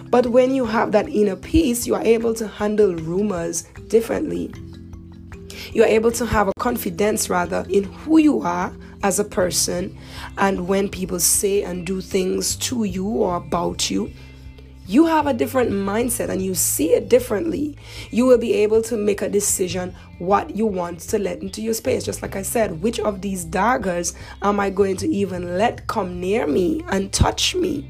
But 0.09 0.27
when 0.27 0.55
you 0.55 0.65
have 0.65 0.91
that 0.93 1.09
inner 1.09 1.35
peace, 1.35 1.85
you 1.85 1.93
are 1.93 2.03
able 2.03 2.33
to 2.35 2.47
handle 2.47 2.95
rumors 2.95 3.63
differently. 3.89 4.53
You 5.77 5.83
are 5.83 5.89
able 5.89 6.11
to 6.13 6.25
have 6.25 6.47
a 6.47 6.53
confidence 6.57 7.29
rather 7.29 7.63
in 7.69 7.83
who 7.83 8.17
you 8.17 8.41
are 8.41 8.73
as 9.03 9.19
a 9.19 9.23
person. 9.23 9.95
And 10.39 10.67
when 10.67 10.89
people 10.89 11.19
say 11.19 11.61
and 11.61 11.85
do 11.85 12.01
things 12.01 12.55
to 12.55 12.85
you 12.85 13.05
or 13.05 13.35
about 13.35 13.91
you, 13.91 14.11
you 14.87 15.05
have 15.05 15.27
a 15.27 15.35
different 15.35 15.69
mindset 15.69 16.29
and 16.29 16.41
you 16.41 16.55
see 16.55 16.93
it 16.93 17.09
differently. 17.09 17.77
You 18.09 18.25
will 18.25 18.39
be 18.39 18.53
able 18.53 18.81
to 18.81 18.97
make 18.97 19.21
a 19.21 19.29
decision 19.29 19.93
what 20.17 20.55
you 20.55 20.65
want 20.65 21.01
to 21.01 21.19
let 21.19 21.43
into 21.43 21.61
your 21.61 21.75
space. 21.75 22.03
Just 22.03 22.23
like 22.23 22.35
I 22.35 22.41
said, 22.41 22.81
which 22.81 22.99
of 22.99 23.21
these 23.21 23.45
daggers 23.45 24.15
am 24.41 24.59
I 24.59 24.71
going 24.71 24.97
to 24.97 25.07
even 25.07 25.59
let 25.59 25.85
come 25.85 26.19
near 26.19 26.47
me 26.47 26.83
and 26.87 27.13
touch 27.13 27.53
me? 27.53 27.87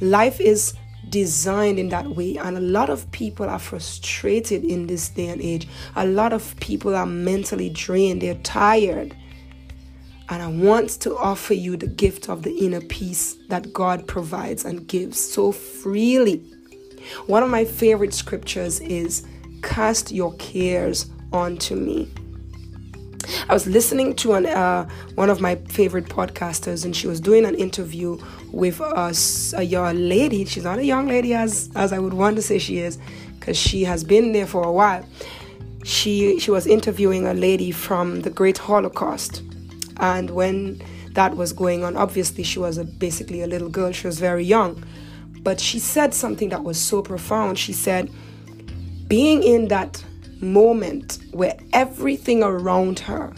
Life 0.00 0.40
is 0.40 0.74
designed 1.08 1.78
in 1.78 1.88
that 1.90 2.08
way, 2.08 2.36
and 2.36 2.56
a 2.56 2.60
lot 2.60 2.90
of 2.90 3.10
people 3.12 3.48
are 3.48 3.58
frustrated 3.58 4.64
in 4.64 4.86
this 4.86 5.08
day 5.08 5.28
and 5.28 5.40
age. 5.40 5.68
A 5.94 6.06
lot 6.06 6.32
of 6.32 6.56
people 6.60 6.94
are 6.94 7.06
mentally 7.06 7.70
drained, 7.70 8.22
they're 8.22 8.34
tired. 8.36 9.16
And 10.28 10.42
I 10.42 10.48
want 10.48 10.90
to 11.02 11.16
offer 11.16 11.54
you 11.54 11.76
the 11.76 11.86
gift 11.86 12.28
of 12.28 12.42
the 12.42 12.52
inner 12.52 12.80
peace 12.80 13.36
that 13.48 13.72
God 13.72 14.08
provides 14.08 14.64
and 14.64 14.86
gives 14.88 15.20
so 15.20 15.52
freely. 15.52 16.38
One 17.26 17.44
of 17.44 17.50
my 17.50 17.64
favorite 17.64 18.12
scriptures 18.12 18.80
is 18.80 19.24
Cast 19.62 20.12
your 20.12 20.34
cares 20.34 21.10
onto 21.32 21.74
me. 21.74 22.10
I 23.48 23.52
was 23.52 23.66
listening 23.66 24.14
to 24.16 24.34
an, 24.34 24.46
uh, 24.46 24.88
one 25.14 25.30
of 25.30 25.40
my 25.40 25.56
favorite 25.56 26.06
podcasters, 26.06 26.84
and 26.84 26.94
she 26.94 27.06
was 27.06 27.20
doing 27.20 27.44
an 27.44 27.54
interview 27.54 28.18
with 28.56 28.80
us, 28.80 29.52
uh, 29.54 29.58
a 29.58 29.62
young 29.62 30.08
lady. 30.08 30.44
She's 30.46 30.64
not 30.64 30.78
a 30.78 30.84
young 30.84 31.06
lady 31.06 31.34
as 31.34 31.70
as 31.74 31.92
I 31.92 31.98
would 31.98 32.14
want 32.14 32.36
to 32.36 32.42
say 32.42 32.58
she 32.58 32.78
is, 32.78 32.98
because 33.38 33.56
she 33.56 33.84
has 33.84 34.02
been 34.02 34.32
there 34.32 34.46
for 34.46 34.62
a 34.64 34.72
while. 34.72 35.04
She 35.84 36.40
she 36.40 36.50
was 36.50 36.66
interviewing 36.66 37.26
a 37.26 37.34
lady 37.34 37.70
from 37.70 38.22
the 38.22 38.30
Great 38.30 38.58
Holocaust, 38.58 39.42
and 39.98 40.30
when 40.30 40.82
that 41.12 41.36
was 41.36 41.52
going 41.52 41.84
on, 41.84 41.96
obviously 41.96 42.44
she 42.44 42.58
was 42.58 42.78
a, 42.78 42.84
basically 42.84 43.42
a 43.42 43.46
little 43.46 43.68
girl, 43.68 43.92
she 43.92 44.06
was 44.06 44.18
very 44.18 44.44
young. 44.44 44.82
But 45.42 45.60
she 45.60 45.78
said 45.78 46.12
something 46.12 46.48
that 46.50 46.64
was 46.64 46.78
so 46.78 47.02
profound. 47.02 47.58
She 47.58 47.72
said, 47.72 48.10
being 49.06 49.42
in 49.42 49.68
that 49.68 50.04
moment 50.40 51.18
where 51.32 51.56
everything 51.72 52.42
around 52.42 52.98
her 52.98 53.32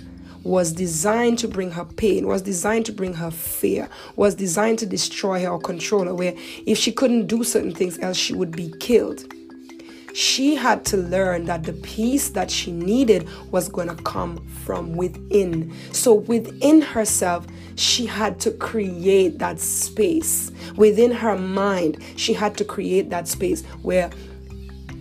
was 0.45 0.73
designed 0.73 1.39
to 1.39 1.49
bring 1.49 1.71
her 1.73 1.85
pain, 1.85 2.27
was 2.27 2.43
designed 2.43 2.87
to 2.87 2.93
bring 2.93 3.15
her 3.15 3.31
fear, 3.31 3.89
was 4.17 4.35
designed 4.35 4.79
to 4.79 4.87
destroy 4.87 5.43
her 5.43 5.49
or 5.49 5.59
control 5.61 6.05
her, 6.05 6.15
where 6.15 6.35
if 6.67 6.79
she 6.79 6.93
couldn't 6.93 7.27
do 7.27 7.45
certain 7.45 7.75
things 7.75 7.99
else, 7.99 8.17
she 8.17 8.35
would 8.35 8.53
be 8.53 8.73
killed. 8.81 9.25
she 10.19 10.57
had 10.57 10.85
to 10.85 10.97
learn 10.97 11.45
that 11.45 11.63
the 11.63 11.73
peace 11.75 12.31
that 12.31 12.51
she 12.51 12.73
needed 12.73 13.29
was 13.53 13.69
going 13.69 13.87
to 13.87 13.95
come 14.03 14.45
from 14.65 14.97
within. 14.97 15.73
So 15.93 16.15
within 16.15 16.81
herself, 16.81 17.47
she 17.77 18.05
had 18.05 18.41
to 18.41 18.51
create 18.51 19.39
that 19.39 19.61
space. 19.61 20.51
Within 20.77 21.13
her 21.13 21.39
mind, 21.39 22.03
she 22.17 22.33
had 22.33 22.57
to 22.57 22.65
create 22.65 23.11
that 23.11 23.29
space 23.29 23.65
where 23.83 24.11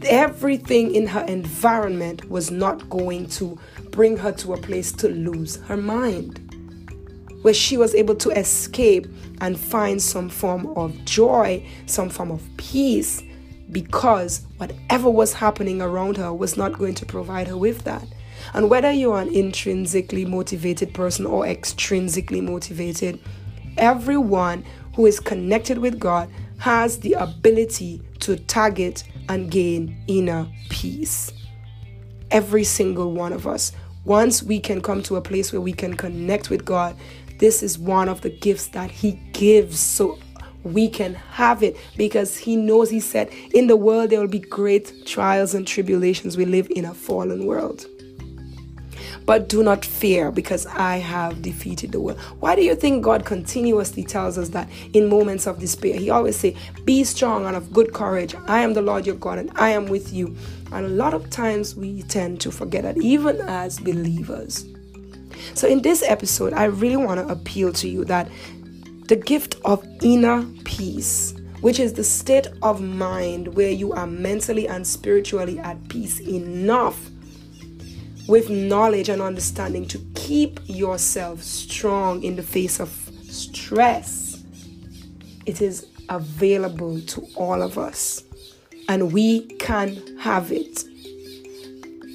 everything 0.03 0.93
in 0.93 1.07
her 1.07 1.21
environment 1.25 2.29
was 2.29 2.51
not 2.51 2.87
going 2.87 3.27
to 3.29 3.57
bring 3.97 4.15
her 4.15 4.31
to 4.31 4.53
a 4.53 4.57
place 4.57 4.91
to 4.91 5.09
lose 5.09 5.55
her 5.63 5.75
mind. 5.75 6.39
Where 7.41 7.53
she 7.53 7.77
was 7.77 7.95
able 7.95 8.13
to 8.17 8.29
escape 8.29 9.07
and 9.41 9.59
find 9.59 9.99
some 9.99 10.29
form 10.29 10.67
of 10.77 11.03
joy, 11.03 11.65
some 11.87 12.07
form 12.07 12.29
of 12.29 12.47
peace, 12.57 13.23
because 13.71 14.45
whatever 14.57 15.09
was 15.09 15.33
happening 15.33 15.81
around 15.81 16.15
her 16.17 16.31
was 16.31 16.55
not 16.55 16.77
going 16.77 16.93
to 16.93 17.07
provide 17.07 17.47
her 17.47 17.57
with 17.57 17.85
that. 17.85 18.05
And 18.53 18.69
whether 18.69 18.91
you're 18.91 19.19
an 19.19 19.33
intrinsically 19.33 20.25
motivated 20.25 20.93
person 20.93 21.25
or 21.25 21.45
extrinsically 21.45 22.43
motivated, 22.43 23.19
everyone 23.79 24.63
who 24.93 25.07
is 25.07 25.19
connected 25.19 25.79
with 25.79 25.99
God 25.99 26.29
has 26.59 26.99
the 26.99 27.13
ability 27.13 28.03
to 28.19 28.35
target 28.35 29.05
and 29.27 29.49
gain 29.49 29.97
inner 30.05 30.47
peace. 30.69 31.31
Every 32.29 32.63
single 32.63 33.13
one 33.13 33.33
of 33.33 33.47
us. 33.47 33.71
Once 34.07 34.41
we 34.41 34.57
can 34.57 34.79
come 34.79 35.03
to 35.03 35.17
a 35.17 35.21
place 35.21 35.51
where 35.51 35.59
we 35.59 35.73
can 35.73 35.93
connect 35.93 36.49
with 36.49 36.63
God, 36.63 36.95
this 37.39 37.61
is 37.61 37.77
one 37.77 38.07
of 38.07 38.21
the 38.21 38.29
gifts 38.29 38.67
that 38.69 38.89
He 38.89 39.19
gives. 39.33 39.81
So 39.81 40.17
we 40.63 40.87
can 40.87 41.13
have 41.13 41.61
it 41.61 41.75
because 41.97 42.37
he 42.37 42.55
knows 42.55 42.89
he 42.89 42.99
said 42.99 43.29
in 43.53 43.67
the 43.67 43.75
world 43.75 44.09
there 44.09 44.19
will 44.19 44.27
be 44.27 44.39
great 44.39 45.05
trials 45.05 45.53
and 45.53 45.65
tribulations 45.65 46.35
we 46.35 46.45
live 46.45 46.67
in 46.75 46.83
a 46.83 46.93
fallen 46.93 47.45
world 47.45 47.85
but 49.27 49.49
do 49.49 49.61
not 49.61 49.85
fear 49.85 50.31
because 50.31 50.65
I 50.65 50.97
have 50.97 51.41
defeated 51.41 51.91
the 51.91 51.99
world. 51.99 52.17
Why 52.39 52.55
do 52.55 52.63
you 52.63 52.73
think 52.73 53.03
God 53.03 53.25
continuously 53.25 54.03
tells 54.03 54.37
us 54.37 54.49
that 54.49 54.69
in 54.93 55.09
moments 55.09 55.45
of 55.45 55.59
despair? 55.59 55.99
He 55.99 56.09
always 56.09 56.37
say, 56.37 56.55
"Be 56.85 57.03
strong 57.03 57.45
and 57.45 57.55
of 57.55 57.71
good 57.73 57.93
courage. 57.93 58.33
I 58.47 58.61
am 58.61 58.73
the 58.73 58.81
Lord 58.81 59.05
your 59.05 59.15
God 59.15 59.37
and 59.37 59.51
I 59.55 59.71
am 59.71 59.87
with 59.87 60.13
you." 60.13 60.33
And 60.71 60.85
a 60.85 60.89
lot 60.89 61.13
of 61.13 61.29
times 61.29 61.75
we 61.75 62.03
tend 62.03 62.39
to 62.41 62.51
forget 62.51 62.83
that 62.83 62.97
even 62.97 63.41
as 63.41 63.79
believers. 63.79 64.65
So 65.53 65.67
in 65.67 65.81
this 65.81 66.03
episode, 66.07 66.53
I 66.53 66.63
really 66.63 66.97
want 66.97 67.19
to 67.19 67.27
appeal 67.27 67.73
to 67.73 67.87
you 67.87 68.05
that 68.05 68.29
the 69.07 69.17
gift 69.17 69.57
of 69.65 69.85
inner 70.01 70.45
peace, 70.63 71.33
which 71.59 71.81
is 71.81 71.93
the 71.93 72.03
state 72.03 72.47
of 72.61 72.81
mind 72.81 73.55
where 73.55 73.71
you 73.71 73.91
are 73.91 74.07
mentally 74.07 74.67
and 74.69 74.87
spiritually 74.87 75.59
at 75.59 75.89
peace 75.89 76.21
enough 76.21 77.11
with 78.27 78.49
knowledge 78.49 79.09
and 79.09 79.21
understanding 79.21 79.87
to 79.87 79.99
keep 80.15 80.59
yourself 80.65 81.41
strong 81.41 82.23
in 82.23 82.35
the 82.35 82.43
face 82.43 82.79
of 82.79 82.89
stress. 83.23 84.43
It 85.45 85.61
is 85.61 85.87
available 86.09 86.99
to 87.01 87.27
all 87.35 87.61
of 87.61 87.77
us, 87.77 88.23
and 88.89 89.11
we 89.13 89.41
can 89.57 90.17
have 90.17 90.51
it. 90.51 90.83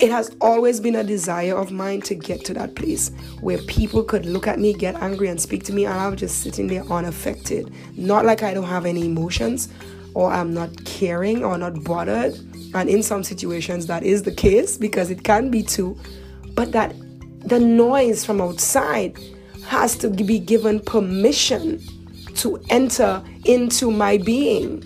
It 0.01 0.11
has 0.11 0.35
always 0.41 0.81
been 0.81 0.97
a 0.97 1.05
desire 1.05 1.57
of 1.57 1.71
mine 1.71 2.01
to 2.03 2.15
get 2.15 2.45
to 2.47 2.55
that 2.55 2.75
place 2.75 3.11
where 3.41 3.59
people 3.59 4.03
could 4.03 4.27
look 4.27 4.49
at 4.49 4.59
me, 4.59 4.75
get 4.75 4.97
angry, 4.97 5.29
and 5.29 5.41
speak 5.41 5.63
to 5.65 5.73
me, 5.73 5.85
and 5.87 5.95
I'm 5.95 6.17
just 6.17 6.41
sitting 6.41 6.67
there 6.67 6.83
unaffected. 6.91 7.73
Not 7.97 8.25
like 8.25 8.43
I 8.43 8.53
don't 8.53 8.65
have 8.65 8.85
any 8.85 9.07
emotions 9.07 9.69
or 10.15 10.33
I'm 10.33 10.53
not 10.53 10.85
caring 10.85 11.45
or 11.45 11.57
not 11.59 11.85
bothered. 11.85 12.35
And 12.75 12.89
in 12.89 13.03
some 13.03 13.23
situations, 13.23 13.87
that 13.87 14.03
is 14.03 14.23
the 14.23 14.33
case 14.33 14.77
because 14.77 15.11
it 15.11 15.25
can 15.25 15.51
be 15.51 15.63
too. 15.63 15.99
But 16.55 16.73
that 16.73 16.95
the 17.45 17.59
noise 17.59 18.25
from 18.25 18.41
outside 18.41 19.19
has 19.67 19.97
to 19.99 20.09
be 20.11 20.39
given 20.39 20.81
permission 20.81 21.81
to 22.37 22.63
enter 22.71 23.23
into 23.45 23.91
my 23.91 24.19
being 24.19 24.83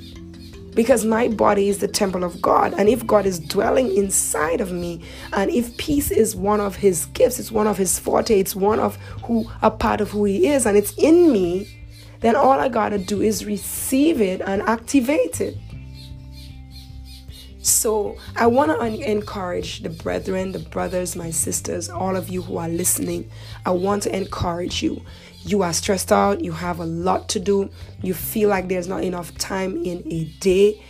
because 0.76 1.06
my 1.06 1.26
body 1.26 1.68
is 1.68 1.78
the 1.78 1.88
temple 1.88 2.22
of 2.22 2.40
God. 2.42 2.74
And 2.76 2.88
if 2.88 3.04
God 3.06 3.24
is 3.24 3.40
dwelling 3.40 3.96
inside 3.96 4.60
of 4.60 4.70
me, 4.70 5.00
and 5.32 5.50
if 5.50 5.74
peace 5.78 6.10
is 6.10 6.36
one 6.36 6.60
of 6.60 6.76
his 6.76 7.06
gifts, 7.06 7.38
it's 7.38 7.50
one 7.50 7.66
of 7.66 7.78
his 7.78 7.98
forte, 7.98 8.38
it's 8.38 8.54
one 8.54 8.78
of 8.78 8.96
who 9.24 9.50
a 9.62 9.70
part 9.70 10.02
of 10.02 10.10
who 10.10 10.24
he 10.24 10.46
is, 10.46 10.66
and 10.66 10.76
it's 10.76 10.92
in 10.98 11.32
me, 11.32 11.75
then 12.20 12.36
all 12.36 12.58
I 12.58 12.68
gotta 12.68 12.98
do 12.98 13.22
is 13.22 13.44
receive 13.44 14.20
it 14.20 14.40
and 14.40 14.62
activate 14.62 15.40
it. 15.40 15.56
So 17.62 18.16
I 18.36 18.46
want 18.46 18.70
to 18.70 19.10
encourage 19.10 19.82
the 19.82 19.90
brethren, 19.90 20.52
the 20.52 20.60
brothers, 20.60 21.16
my 21.16 21.30
sisters, 21.30 21.88
all 21.88 22.14
of 22.14 22.28
you 22.28 22.42
who 22.42 22.58
are 22.58 22.68
listening. 22.68 23.28
I 23.64 23.70
want 23.70 24.04
to 24.04 24.16
encourage 24.16 24.84
you 24.84 25.02
you 25.46 25.62
are 25.62 25.72
stressed 25.72 26.10
out, 26.10 26.42
you 26.42 26.50
have 26.50 26.80
a 26.80 26.84
lot 26.84 27.28
to 27.28 27.38
do, 27.38 27.70
you 28.02 28.14
feel 28.14 28.48
like 28.48 28.66
there's 28.68 28.88
not 28.88 29.04
enough 29.04 29.32
time 29.38 29.76
in 29.84 30.02
a 30.10 30.24
day, 30.40 30.82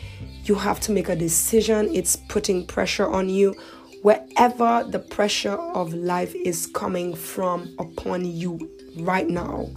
you 0.44 0.54
have 0.54 0.80
to 0.80 0.92
make 0.92 1.10
a 1.10 1.16
decision, 1.16 1.94
it's 1.94 2.16
putting 2.16 2.66
pressure 2.66 3.06
on 3.06 3.28
you. 3.28 3.54
Wherever 4.02 4.86
the 4.88 4.98
pressure 4.98 5.58
of 5.74 5.92
life 5.92 6.34
is 6.34 6.66
coming 6.68 7.14
from 7.14 7.74
upon 7.78 8.24
you 8.24 8.70
right 8.96 9.28
now, 9.28 9.68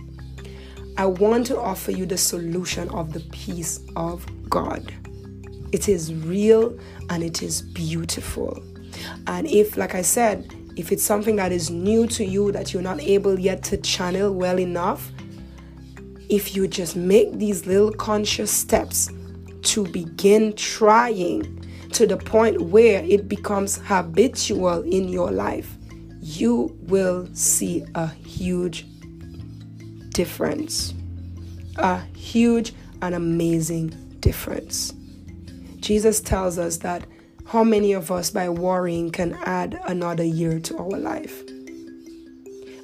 I 0.99 1.05
want 1.05 1.45
to 1.45 1.57
offer 1.57 1.91
you 1.91 2.05
the 2.05 2.17
solution 2.17 2.89
of 2.89 3.13
the 3.13 3.21
peace 3.31 3.79
of 3.95 4.25
God. 4.49 4.93
It 5.71 5.87
is 5.87 6.13
real 6.13 6.77
and 7.09 7.23
it 7.23 7.41
is 7.41 7.61
beautiful. 7.61 8.61
And 9.25 9.47
if, 9.47 9.77
like 9.77 9.95
I 9.95 10.01
said, 10.01 10.53
if 10.75 10.91
it's 10.91 11.01
something 11.01 11.37
that 11.37 11.53
is 11.53 11.69
new 11.69 12.05
to 12.07 12.25
you 12.25 12.51
that 12.51 12.73
you're 12.73 12.83
not 12.83 12.99
able 12.99 13.39
yet 13.39 13.63
to 13.63 13.77
channel 13.77 14.33
well 14.33 14.59
enough, 14.59 15.09
if 16.27 16.53
you 16.53 16.67
just 16.67 16.97
make 16.97 17.31
these 17.31 17.65
little 17.65 17.93
conscious 17.93 18.51
steps 18.51 19.09
to 19.61 19.85
begin 19.87 20.53
trying 20.57 21.65
to 21.93 22.07
the 22.07 22.17
point 22.17 22.59
where 22.59 23.05
it 23.05 23.29
becomes 23.29 23.77
habitual 23.85 24.81
in 24.81 25.07
your 25.07 25.31
life, 25.31 25.77
you 26.19 26.77
will 26.81 27.25
see 27.31 27.85
a 27.95 28.07
huge 28.07 28.85
difference. 30.19 30.93
A 31.77 31.99
huge 32.13 32.73
and 33.01 33.15
amazing 33.15 33.87
difference. 34.19 34.91
Jesus 35.77 36.19
tells 36.19 36.59
us 36.59 36.75
that 36.79 37.05
how 37.45 37.63
many 37.63 37.93
of 37.93 38.11
us, 38.11 38.29
by 38.29 38.49
worrying, 38.49 39.11
can 39.11 39.35
add 39.45 39.79
another 39.87 40.25
year 40.25 40.59
to 40.59 40.77
our 40.77 40.99
life? 40.99 41.41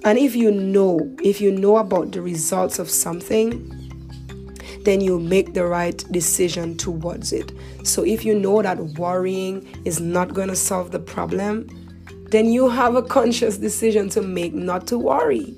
And 0.05 0.17
if 0.17 0.33
you 0.33 0.49
know, 0.49 1.13
if 1.21 1.41
you 1.41 1.51
know 1.51 1.75
about 1.75 2.13
the 2.13 2.21
results 2.21 2.79
of 2.79 2.89
something, 2.89 3.51
then 4.85 5.01
you 5.01 5.19
make 5.19 5.53
the 5.53 5.65
right 5.65 5.97
decision 6.13 6.77
towards 6.77 7.33
it. 7.33 7.51
So 7.83 8.05
if 8.05 8.23
you 8.23 8.39
know 8.39 8.61
that 8.61 8.79
worrying 8.97 9.67
is 9.83 9.99
not 9.99 10.33
going 10.33 10.47
to 10.47 10.55
solve 10.55 10.91
the 10.91 10.99
problem, 10.99 11.67
then 12.31 12.45
you 12.45 12.69
have 12.69 12.95
a 12.95 13.03
conscious 13.03 13.57
decision 13.57 14.07
to 14.11 14.21
make 14.21 14.53
not 14.53 14.87
to 14.87 14.97
worry. 14.97 15.57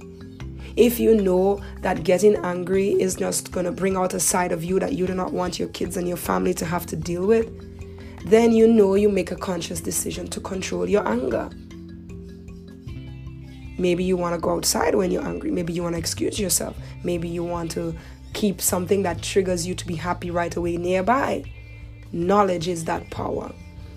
If 0.77 0.99
you 0.99 1.15
know 1.15 1.59
that 1.81 2.03
getting 2.03 2.35
angry 2.37 2.89
is 2.89 3.15
just 3.15 3.51
going 3.51 3.65
to 3.65 3.71
bring 3.71 3.97
out 3.97 4.13
a 4.13 4.19
side 4.19 4.51
of 4.51 4.63
you 4.63 4.79
that 4.79 4.93
you 4.93 5.07
do 5.07 5.15
not 5.15 5.33
want 5.33 5.57
your 5.57 5.69
kids 5.69 5.97
and 5.97 6.07
your 6.07 6.17
family 6.17 6.53
to 6.53 6.65
have 6.65 6.85
to 6.85 6.95
deal 6.95 7.25
with, 7.25 7.49
then 8.29 8.51
you 8.51 8.67
know 8.67 8.93
you 8.93 9.09
make 9.09 9.31
a 9.31 9.35
conscious 9.35 9.81
decision 9.81 10.27
to 10.27 10.39
control 10.39 10.87
your 10.87 11.07
anger. 11.07 11.49
Maybe 13.79 14.03
you 14.03 14.17
want 14.17 14.35
to 14.35 14.41
go 14.41 14.51
outside 14.51 14.93
when 14.93 15.09
you're 15.09 15.25
angry. 15.25 15.49
Maybe 15.49 15.73
you 15.73 15.81
want 15.81 15.93
to 15.93 15.99
excuse 15.99 16.39
yourself. 16.39 16.77
Maybe 17.03 17.27
you 17.27 17.43
want 17.43 17.71
to 17.71 17.95
keep 18.33 18.61
something 18.61 19.01
that 19.03 19.23
triggers 19.23 19.65
you 19.65 19.73
to 19.73 19.87
be 19.87 19.95
happy 19.95 20.29
right 20.29 20.55
away 20.55 20.77
nearby. 20.77 21.43
Knowledge 22.11 22.67
is 22.67 22.85
that 22.85 23.09
power. 23.09 23.51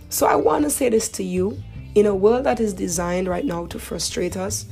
So 0.08 0.26
I 0.26 0.34
want 0.34 0.64
to 0.64 0.70
say 0.70 0.88
this 0.88 1.08
to 1.10 1.22
you 1.22 1.62
in 1.94 2.06
a 2.06 2.14
world 2.14 2.44
that 2.44 2.58
is 2.60 2.72
designed 2.72 3.28
right 3.28 3.44
now 3.44 3.66
to 3.66 3.78
frustrate 3.78 4.36
us, 4.36 4.64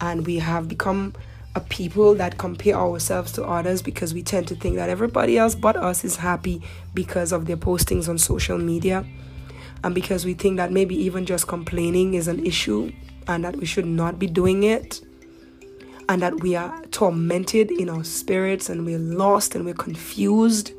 and 0.00 0.26
we 0.26 0.38
have 0.38 0.68
become 0.68 1.14
a 1.56 1.60
people 1.60 2.14
that 2.14 2.36
compare 2.36 2.74
ourselves 2.74 3.32
to 3.32 3.42
others 3.42 3.80
because 3.80 4.12
we 4.12 4.22
tend 4.22 4.46
to 4.46 4.54
think 4.54 4.76
that 4.76 4.90
everybody 4.90 5.38
else 5.38 5.54
but 5.54 5.74
us 5.74 6.04
is 6.04 6.16
happy 6.16 6.62
because 6.92 7.32
of 7.32 7.46
their 7.46 7.56
postings 7.56 8.10
on 8.10 8.18
social 8.18 8.58
media. 8.58 9.06
And 9.82 9.94
because 9.94 10.26
we 10.26 10.34
think 10.34 10.58
that 10.58 10.70
maybe 10.70 10.94
even 10.94 11.24
just 11.24 11.48
complaining 11.48 12.12
is 12.12 12.28
an 12.28 12.44
issue 12.44 12.92
and 13.26 13.42
that 13.42 13.56
we 13.56 13.64
should 13.64 13.86
not 13.86 14.18
be 14.18 14.26
doing 14.26 14.64
it. 14.64 15.00
And 16.10 16.20
that 16.20 16.40
we 16.40 16.54
are 16.54 16.84
tormented 16.90 17.70
in 17.70 17.88
our 17.88 18.04
spirits 18.04 18.68
and 18.68 18.84
we're 18.84 18.98
lost 18.98 19.54
and 19.54 19.64
we're 19.64 19.74
confused. 19.74 20.72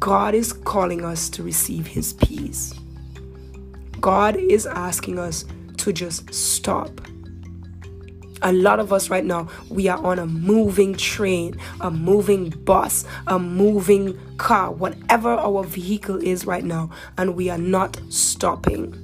God 0.00 0.34
is 0.34 0.54
calling 0.54 1.04
us 1.04 1.28
to 1.30 1.42
receive 1.42 1.86
his 1.86 2.14
peace. 2.14 2.74
God 4.00 4.36
is 4.36 4.66
asking 4.66 5.18
us 5.18 5.44
to 5.76 5.92
just 5.92 6.32
stop 6.32 6.90
A 8.42 8.52
lot 8.52 8.80
of 8.80 8.92
us 8.92 9.08
right 9.08 9.24
now, 9.24 9.48
we 9.70 9.88
are 9.88 10.02
on 10.04 10.18
a 10.18 10.26
moving 10.26 10.94
train, 10.94 11.58
a 11.80 11.90
moving 11.90 12.50
bus, 12.50 13.04
a 13.26 13.38
moving 13.38 14.18
car, 14.36 14.70
whatever 14.70 15.30
our 15.30 15.64
vehicle 15.64 16.16
is 16.22 16.44
right 16.44 16.64
now, 16.64 16.90
and 17.16 17.34
we 17.34 17.48
are 17.48 17.58
not 17.58 17.98
stopping. 18.10 18.94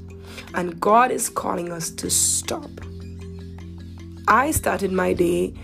And 0.55 0.79
God 0.81 1.11
is 1.11 1.29
calling 1.31 1.73
us 1.73 1.91
to 1.91 2.11
stop. 2.11 2.71
I 4.29 4.51
started 4.51 4.93
my 4.93 5.15
day 5.15 5.55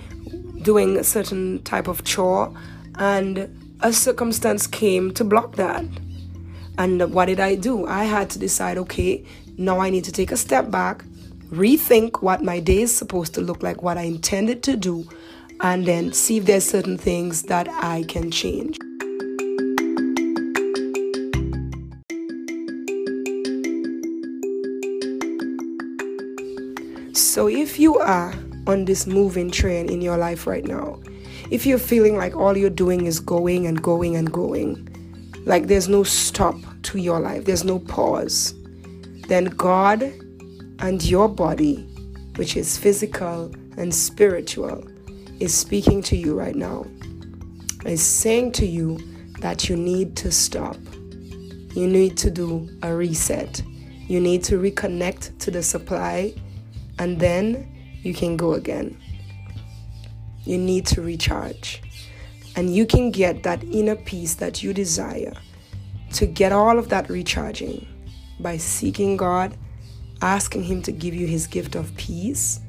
doing 0.62 0.96
a 0.96 1.04
certain 1.04 1.62
type 1.62 1.88
of 1.88 2.04
chore, 2.04 2.52
and 2.96 3.54
a 3.80 3.92
circumstance 3.92 4.66
came 4.66 5.12
to 5.14 5.24
block 5.24 5.56
that. 5.56 5.84
And 6.78 7.12
what 7.12 7.26
did 7.26 7.38
I 7.38 7.54
do? 7.54 7.86
I 7.86 8.04
had 8.04 8.30
to 8.30 8.38
decide 8.38 8.78
okay, 8.78 9.24
now 9.56 9.78
I 9.78 9.90
need 9.90 10.04
to 10.04 10.12
take 10.12 10.32
a 10.32 10.36
step 10.36 10.70
back, 10.70 11.04
rethink 11.50 12.22
what 12.22 12.42
my 12.42 12.60
day 12.60 12.82
is 12.82 12.94
supposed 12.94 13.34
to 13.34 13.40
look 13.40 13.62
like, 13.62 13.82
what 13.82 13.98
I 13.98 14.02
intended 14.02 14.62
to 14.64 14.76
do, 14.76 15.08
and 15.60 15.86
then 15.86 16.12
see 16.12 16.38
if 16.38 16.44
there's 16.44 16.64
certain 16.64 16.98
things 16.98 17.42
that 17.44 17.68
I 17.68 18.04
can 18.08 18.30
change. 18.30 18.78
So 27.14 27.48
if 27.48 27.78
you 27.78 27.96
are 27.98 28.34
on 28.66 28.84
this 28.84 29.06
moving 29.06 29.50
train 29.50 29.88
in 29.88 30.00
your 30.00 30.16
life 30.16 30.46
right 30.46 30.64
now, 30.64 31.00
if 31.50 31.64
you're 31.64 31.78
feeling 31.78 32.16
like 32.16 32.36
all 32.36 32.56
you're 32.56 32.68
doing 32.68 33.06
is 33.06 33.20
going 33.20 33.66
and 33.66 33.82
going 33.82 34.16
and 34.16 34.30
going, 34.30 34.88
like 35.46 35.66
there's 35.66 35.88
no 35.88 36.02
stop 36.02 36.56
to 36.82 36.98
your 36.98 37.20
life, 37.20 37.44
there's 37.46 37.64
no 37.64 37.78
pause, 37.78 38.54
then 39.28 39.46
God 39.46 40.02
and 40.80 41.02
your 41.04 41.28
body, 41.28 41.76
which 42.36 42.56
is 42.56 42.78
physical 42.78 43.52
and 43.76 43.94
spiritual, 43.94 44.84
is 45.40 45.54
speaking 45.54 46.02
to 46.02 46.16
you 46.16 46.38
right 46.38 46.56
now, 46.56 46.86
is 47.84 48.04
saying 48.04 48.52
to 48.52 48.66
you 48.66 48.98
that 49.40 49.68
you 49.68 49.76
need 49.76 50.16
to 50.16 50.32
stop. 50.32 50.76
You 51.74 51.86
need 51.86 52.16
to 52.18 52.30
do 52.30 52.68
a 52.82 52.94
reset. 52.94 53.62
You 54.06 54.20
need 54.20 54.42
to 54.44 54.58
reconnect 54.58 55.38
to 55.38 55.50
the 55.50 55.62
supply, 55.62 56.34
and 56.98 57.20
then 57.20 57.68
you 58.02 58.14
can 58.14 58.36
go 58.36 58.54
again. 58.54 59.00
You 60.44 60.58
need 60.58 60.86
to 60.86 61.02
recharge. 61.02 61.82
And 62.56 62.74
you 62.74 62.86
can 62.86 63.10
get 63.10 63.42
that 63.44 63.62
inner 63.64 63.94
peace 63.94 64.34
that 64.36 64.62
you 64.62 64.72
desire 64.72 65.34
to 66.14 66.26
get 66.26 66.52
all 66.52 66.78
of 66.78 66.88
that 66.88 67.08
recharging 67.08 67.86
by 68.40 68.56
seeking 68.56 69.16
God, 69.16 69.56
asking 70.22 70.64
Him 70.64 70.82
to 70.82 70.92
give 70.92 71.14
you 71.14 71.26
His 71.26 71.46
gift 71.46 71.74
of 71.74 71.94
peace. 71.96 72.60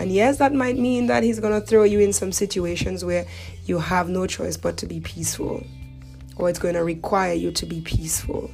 And 0.00 0.10
yes, 0.10 0.38
that 0.38 0.52
might 0.52 0.78
mean 0.78 1.06
that 1.06 1.22
He's 1.22 1.40
going 1.40 1.58
to 1.58 1.66
throw 1.66 1.84
you 1.84 2.00
in 2.00 2.12
some 2.12 2.32
situations 2.32 3.04
where 3.04 3.26
you 3.66 3.78
have 3.78 4.08
no 4.08 4.26
choice 4.26 4.56
but 4.56 4.76
to 4.78 4.86
be 4.86 5.00
peaceful, 5.00 5.64
or 6.36 6.48
it's 6.48 6.58
going 6.58 6.74
to 6.74 6.84
require 6.84 7.34
you 7.34 7.52
to 7.52 7.66
be 7.66 7.80
peaceful. 7.80 8.50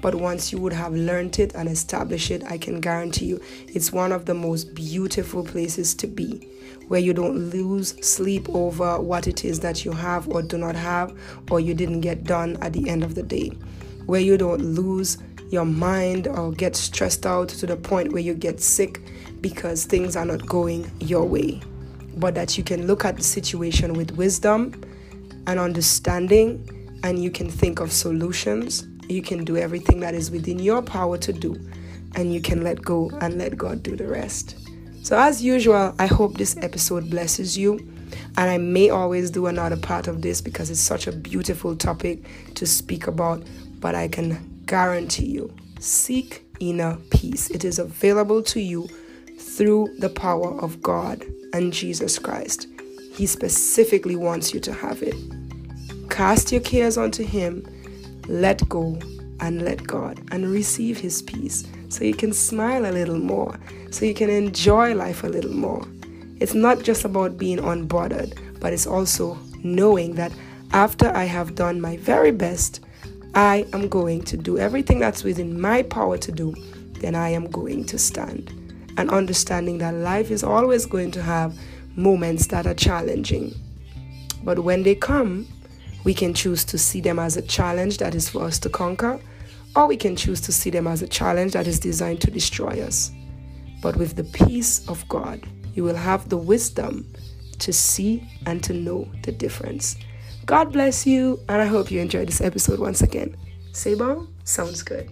But 0.00 0.14
once 0.14 0.52
you 0.52 0.58
would 0.58 0.72
have 0.72 0.92
learned 0.94 1.38
it 1.38 1.54
and 1.54 1.68
established 1.68 2.30
it, 2.30 2.44
I 2.44 2.56
can 2.56 2.80
guarantee 2.80 3.26
you 3.26 3.40
it's 3.66 3.92
one 3.92 4.12
of 4.12 4.26
the 4.26 4.34
most 4.34 4.74
beautiful 4.74 5.42
places 5.42 5.94
to 5.96 6.06
be 6.06 6.48
where 6.86 7.00
you 7.00 7.12
don't 7.12 7.50
lose 7.50 7.94
sleep 8.06 8.48
over 8.50 9.00
what 9.00 9.26
it 9.26 9.44
is 9.44 9.60
that 9.60 9.84
you 9.84 9.92
have 9.92 10.28
or 10.28 10.42
do 10.42 10.56
not 10.56 10.74
have 10.74 11.16
or 11.50 11.60
you 11.60 11.74
didn't 11.74 12.00
get 12.00 12.24
done 12.24 12.56
at 12.62 12.72
the 12.72 12.88
end 12.88 13.04
of 13.04 13.14
the 13.14 13.22
day. 13.22 13.48
Where 14.06 14.20
you 14.20 14.38
don't 14.38 14.62
lose 14.62 15.18
your 15.50 15.64
mind 15.64 16.26
or 16.26 16.52
get 16.52 16.76
stressed 16.76 17.26
out 17.26 17.48
to 17.48 17.66
the 17.66 17.76
point 17.76 18.12
where 18.12 18.22
you 18.22 18.34
get 18.34 18.60
sick 18.60 19.00
because 19.40 19.84
things 19.84 20.16
are 20.16 20.24
not 20.24 20.46
going 20.46 20.90
your 21.00 21.24
way. 21.24 21.60
But 22.16 22.34
that 22.34 22.58
you 22.58 22.64
can 22.64 22.86
look 22.86 23.04
at 23.04 23.16
the 23.16 23.22
situation 23.22 23.94
with 23.94 24.12
wisdom 24.12 24.82
and 25.46 25.58
understanding 25.58 27.00
and 27.04 27.22
you 27.22 27.30
can 27.30 27.48
think 27.48 27.80
of 27.80 27.92
solutions. 27.92 28.86
You 29.08 29.22
can 29.22 29.44
do 29.44 29.56
everything 29.56 30.00
that 30.00 30.14
is 30.14 30.30
within 30.30 30.58
your 30.58 30.82
power 30.82 31.16
to 31.18 31.32
do 31.32 31.56
and 32.14 32.32
you 32.32 32.40
can 32.40 32.62
let 32.62 32.82
go 32.82 33.10
and 33.20 33.38
let 33.38 33.56
God 33.56 33.82
do 33.82 33.96
the 33.96 34.06
rest. 34.06 34.56
So, 35.02 35.16
as 35.18 35.42
usual, 35.42 35.94
I 35.98 36.06
hope 36.06 36.36
this 36.36 36.56
episode 36.58 37.08
blesses 37.08 37.56
you. 37.56 37.78
And 38.36 38.50
I 38.50 38.58
may 38.58 38.90
always 38.90 39.30
do 39.30 39.46
another 39.46 39.76
part 39.76 40.08
of 40.08 40.22
this 40.22 40.40
because 40.40 40.70
it's 40.70 40.80
such 40.80 41.06
a 41.06 41.12
beautiful 41.12 41.76
topic 41.76 42.24
to 42.54 42.66
speak 42.66 43.06
about. 43.06 43.46
But 43.80 43.94
I 43.94 44.08
can 44.08 44.57
guarantee 44.68 45.26
you 45.26 45.52
seek 45.80 46.44
inner 46.60 46.96
peace. 47.10 47.50
It 47.50 47.64
is 47.64 47.78
available 47.78 48.42
to 48.44 48.60
you 48.60 48.86
through 49.38 49.96
the 49.98 50.10
power 50.10 50.60
of 50.60 50.80
God 50.82 51.24
and 51.52 51.72
Jesus 51.72 52.18
Christ. 52.18 52.68
He 53.14 53.26
specifically 53.26 54.14
wants 54.14 54.54
you 54.54 54.60
to 54.60 54.72
have 54.72 55.02
it. 55.02 55.14
Cast 56.10 56.52
your 56.52 56.60
cares 56.60 56.98
onto 56.98 57.24
Him, 57.24 57.66
let 58.28 58.68
go, 58.68 58.98
and 59.40 59.62
let 59.62 59.84
God, 59.86 60.20
and 60.30 60.50
receive 60.50 60.98
His 60.98 61.22
peace 61.22 61.66
so 61.88 62.04
you 62.04 62.14
can 62.14 62.32
smile 62.32 62.84
a 62.84 62.92
little 62.92 63.18
more, 63.18 63.58
so 63.90 64.04
you 64.04 64.14
can 64.14 64.28
enjoy 64.28 64.94
life 64.94 65.24
a 65.24 65.28
little 65.28 65.54
more. 65.54 65.82
It's 66.40 66.54
not 66.54 66.82
just 66.82 67.04
about 67.04 67.38
being 67.38 67.58
unbothered, 67.58 68.38
but 68.60 68.72
it's 68.72 68.86
also 68.86 69.38
knowing 69.62 70.14
that 70.16 70.32
after 70.72 71.08
I 71.16 71.24
have 71.24 71.54
done 71.54 71.80
my 71.80 71.96
very 71.96 72.30
best, 72.30 72.80
I 73.34 73.66
am 73.72 73.88
going 73.88 74.22
to 74.24 74.36
do 74.36 74.58
everything 74.58 74.98
that's 74.98 75.24
within 75.24 75.60
my 75.60 75.82
power 75.82 76.18
to 76.18 76.32
do, 76.32 76.54
then 77.00 77.14
I 77.14 77.28
am 77.30 77.50
going 77.50 77.84
to 77.86 77.98
stand. 77.98 78.50
And 78.96 79.10
understanding 79.10 79.78
that 79.78 79.94
life 79.94 80.30
is 80.30 80.42
always 80.42 80.86
going 80.86 81.10
to 81.12 81.22
have 81.22 81.56
moments 81.96 82.46
that 82.48 82.66
are 82.66 82.74
challenging. 82.74 83.54
But 84.42 84.60
when 84.60 84.82
they 84.82 84.94
come, 84.94 85.46
we 86.04 86.14
can 86.14 86.32
choose 86.34 86.64
to 86.64 86.78
see 86.78 87.00
them 87.00 87.18
as 87.18 87.36
a 87.36 87.42
challenge 87.42 87.98
that 87.98 88.14
is 88.14 88.28
for 88.28 88.42
us 88.44 88.58
to 88.60 88.68
conquer, 88.68 89.20
or 89.76 89.86
we 89.86 89.96
can 89.96 90.16
choose 90.16 90.40
to 90.42 90.52
see 90.52 90.70
them 90.70 90.86
as 90.86 91.02
a 91.02 91.08
challenge 91.08 91.52
that 91.52 91.66
is 91.66 91.78
designed 91.78 92.20
to 92.22 92.30
destroy 92.30 92.80
us. 92.82 93.12
But 93.82 93.96
with 93.96 94.16
the 94.16 94.24
peace 94.24 94.88
of 94.88 95.06
God, 95.08 95.46
you 95.74 95.84
will 95.84 95.96
have 95.96 96.28
the 96.28 96.36
wisdom 96.36 97.06
to 97.58 97.72
see 97.72 98.28
and 98.46 98.62
to 98.64 98.72
know 98.72 99.08
the 99.22 99.32
difference. 99.32 99.96
God 100.48 100.72
bless 100.72 101.06
you, 101.06 101.38
and 101.50 101.60
I 101.60 101.66
hope 101.66 101.90
you 101.90 102.00
enjoyed 102.00 102.26
this 102.26 102.40
episode 102.40 102.80
once 102.80 103.02
again. 103.02 103.36
Sabo 103.72 104.26
sounds 104.44 104.82
good. 104.82 105.06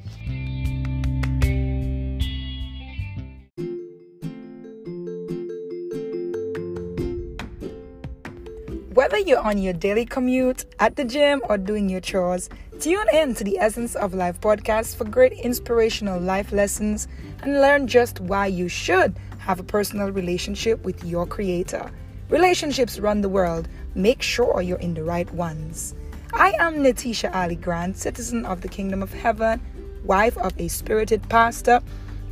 Whether 8.95 9.19
you're 9.19 9.39
on 9.39 9.59
your 9.59 9.75
daily 9.75 10.07
commute, 10.07 10.65
at 10.81 10.97
the 10.97 11.05
gym, 11.05 11.43
or 11.51 11.59
doing 11.59 11.91
your 11.91 12.01
chores, 12.01 12.49
tune 12.81 13.07
in 13.13 13.35
to 13.35 13.45
the 13.45 13.59
Essence 13.59 13.95
of 13.95 14.15
Life 14.15 14.41
podcast 14.41 14.97
for 14.97 15.05
great 15.05 15.35
inspirational 15.35 16.19
life 16.19 16.51
lessons 16.51 17.09
and 17.43 17.61
learn 17.61 17.87
just 17.87 18.21
why 18.21 18.47
you 18.47 18.69
should 18.69 19.19
have 19.37 19.61
a 19.61 19.65
personal 19.65 20.09
relationship 20.09 20.83
with 20.83 21.05
your 21.05 21.27
Creator. 21.27 21.93
Relationships 22.31 22.99
run 22.99 23.21
the 23.21 23.29
world. 23.29 23.69
Make 23.97 24.21
sure 24.21 24.61
you're 24.61 24.79
in 24.79 24.93
the 24.93 25.03
right 25.03 25.33
ones. 25.33 25.95
I 26.35 26.53
am 26.61 26.85
Natisha 26.85 27.35
Ali 27.35 27.57
Grant, 27.57 27.97
citizen 27.97 28.45
of 28.45 28.61
the 28.61 28.69
Kingdom 28.69 29.03
of 29.03 29.11
Heaven, 29.11 29.59
wife 30.05 30.37
of 30.37 30.53
a 30.61 30.69
spirited 30.69 31.27
pastor, 31.31 31.81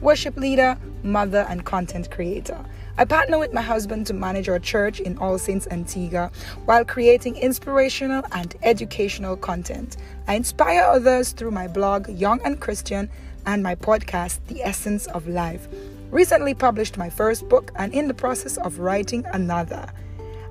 worship 0.03 0.37
leader, 0.37 0.77
mother, 1.03 1.47
and 1.49 1.65
content 1.65 2.11
creator. 2.11 2.63
I 2.99 3.07
partner 3.07 3.39
with 3.39 3.55
my 3.55 3.63
husband 3.63 4.07
to 4.09 4.13
manage 4.13 4.47
our 4.51 4.59
church 4.59 5.01
in 5.01 5.17
All 5.17 5.39
Saints 5.39 5.67
Antigua 5.71 6.31
while 6.67 6.85
creating 6.85 7.37
inspirational 7.37 8.25
and 8.33 8.55
educational 8.63 9.39
content. 9.39 9.97
I 10.29 10.35
inspire 10.35 10.83
others 10.83 11.33
through 11.33 11.53
my 11.53 11.67
blog, 11.67 12.11
Young 12.11 12.43
and 12.45 12.61
Christian, 12.61 13.09
and 13.47 13.63
my 13.63 13.75
podcast, 13.75 14.41
The 14.49 14.63
Essence 14.63 15.07
of 15.07 15.27
Life 15.27 15.67
recently 16.11 16.53
published 16.53 16.99
my 16.99 17.09
first 17.09 17.49
book 17.49 17.73
and 17.75 17.93
in 17.95 18.07
the 18.07 18.15
process 18.15 18.59
of 18.59 18.79
writing 18.79 19.25
another. 19.33 19.91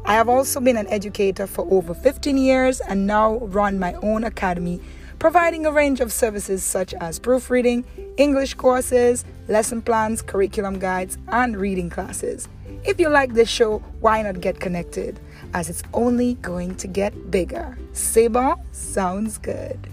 I 0.06 0.16
have 0.16 0.28
also 0.28 0.60
been 0.60 0.76
an 0.76 0.88
educator 0.88 1.48
for 1.48 1.66
over 1.72 1.94
15 1.94 2.38
years 2.38 2.82
and 2.82 3.08
now 3.08 3.38
run 3.38 3.80
my 3.80 3.94
own 4.02 4.26
academy, 4.26 4.82
providing 5.18 5.66
a 5.66 5.72
range 5.72 6.02
of 6.02 6.12
services 6.12 6.62
such 6.62 6.94
as 6.96 7.20
proofreading, 7.20 7.86
English 8.18 8.56
courses, 8.56 9.24
lesson 9.48 9.82
plans, 9.82 10.22
curriculum 10.22 10.78
guides, 10.78 11.18
and 11.30 11.56
reading 11.56 11.90
classes. 11.90 12.50
If 12.84 13.00
you 13.00 13.08
like 13.08 13.34
this 13.34 13.48
show, 13.48 13.80
why 14.02 14.22
not 14.24 14.42
get 14.42 14.60
connected? 14.60 15.22
As 15.54 15.70
it's 15.70 15.84
only 15.94 16.34
going 16.36 16.76
to 16.76 16.88
get 16.88 17.32
bigger. 17.32 17.78
Seba 17.94 18.58
sounds 18.74 19.38
good. 19.38 19.88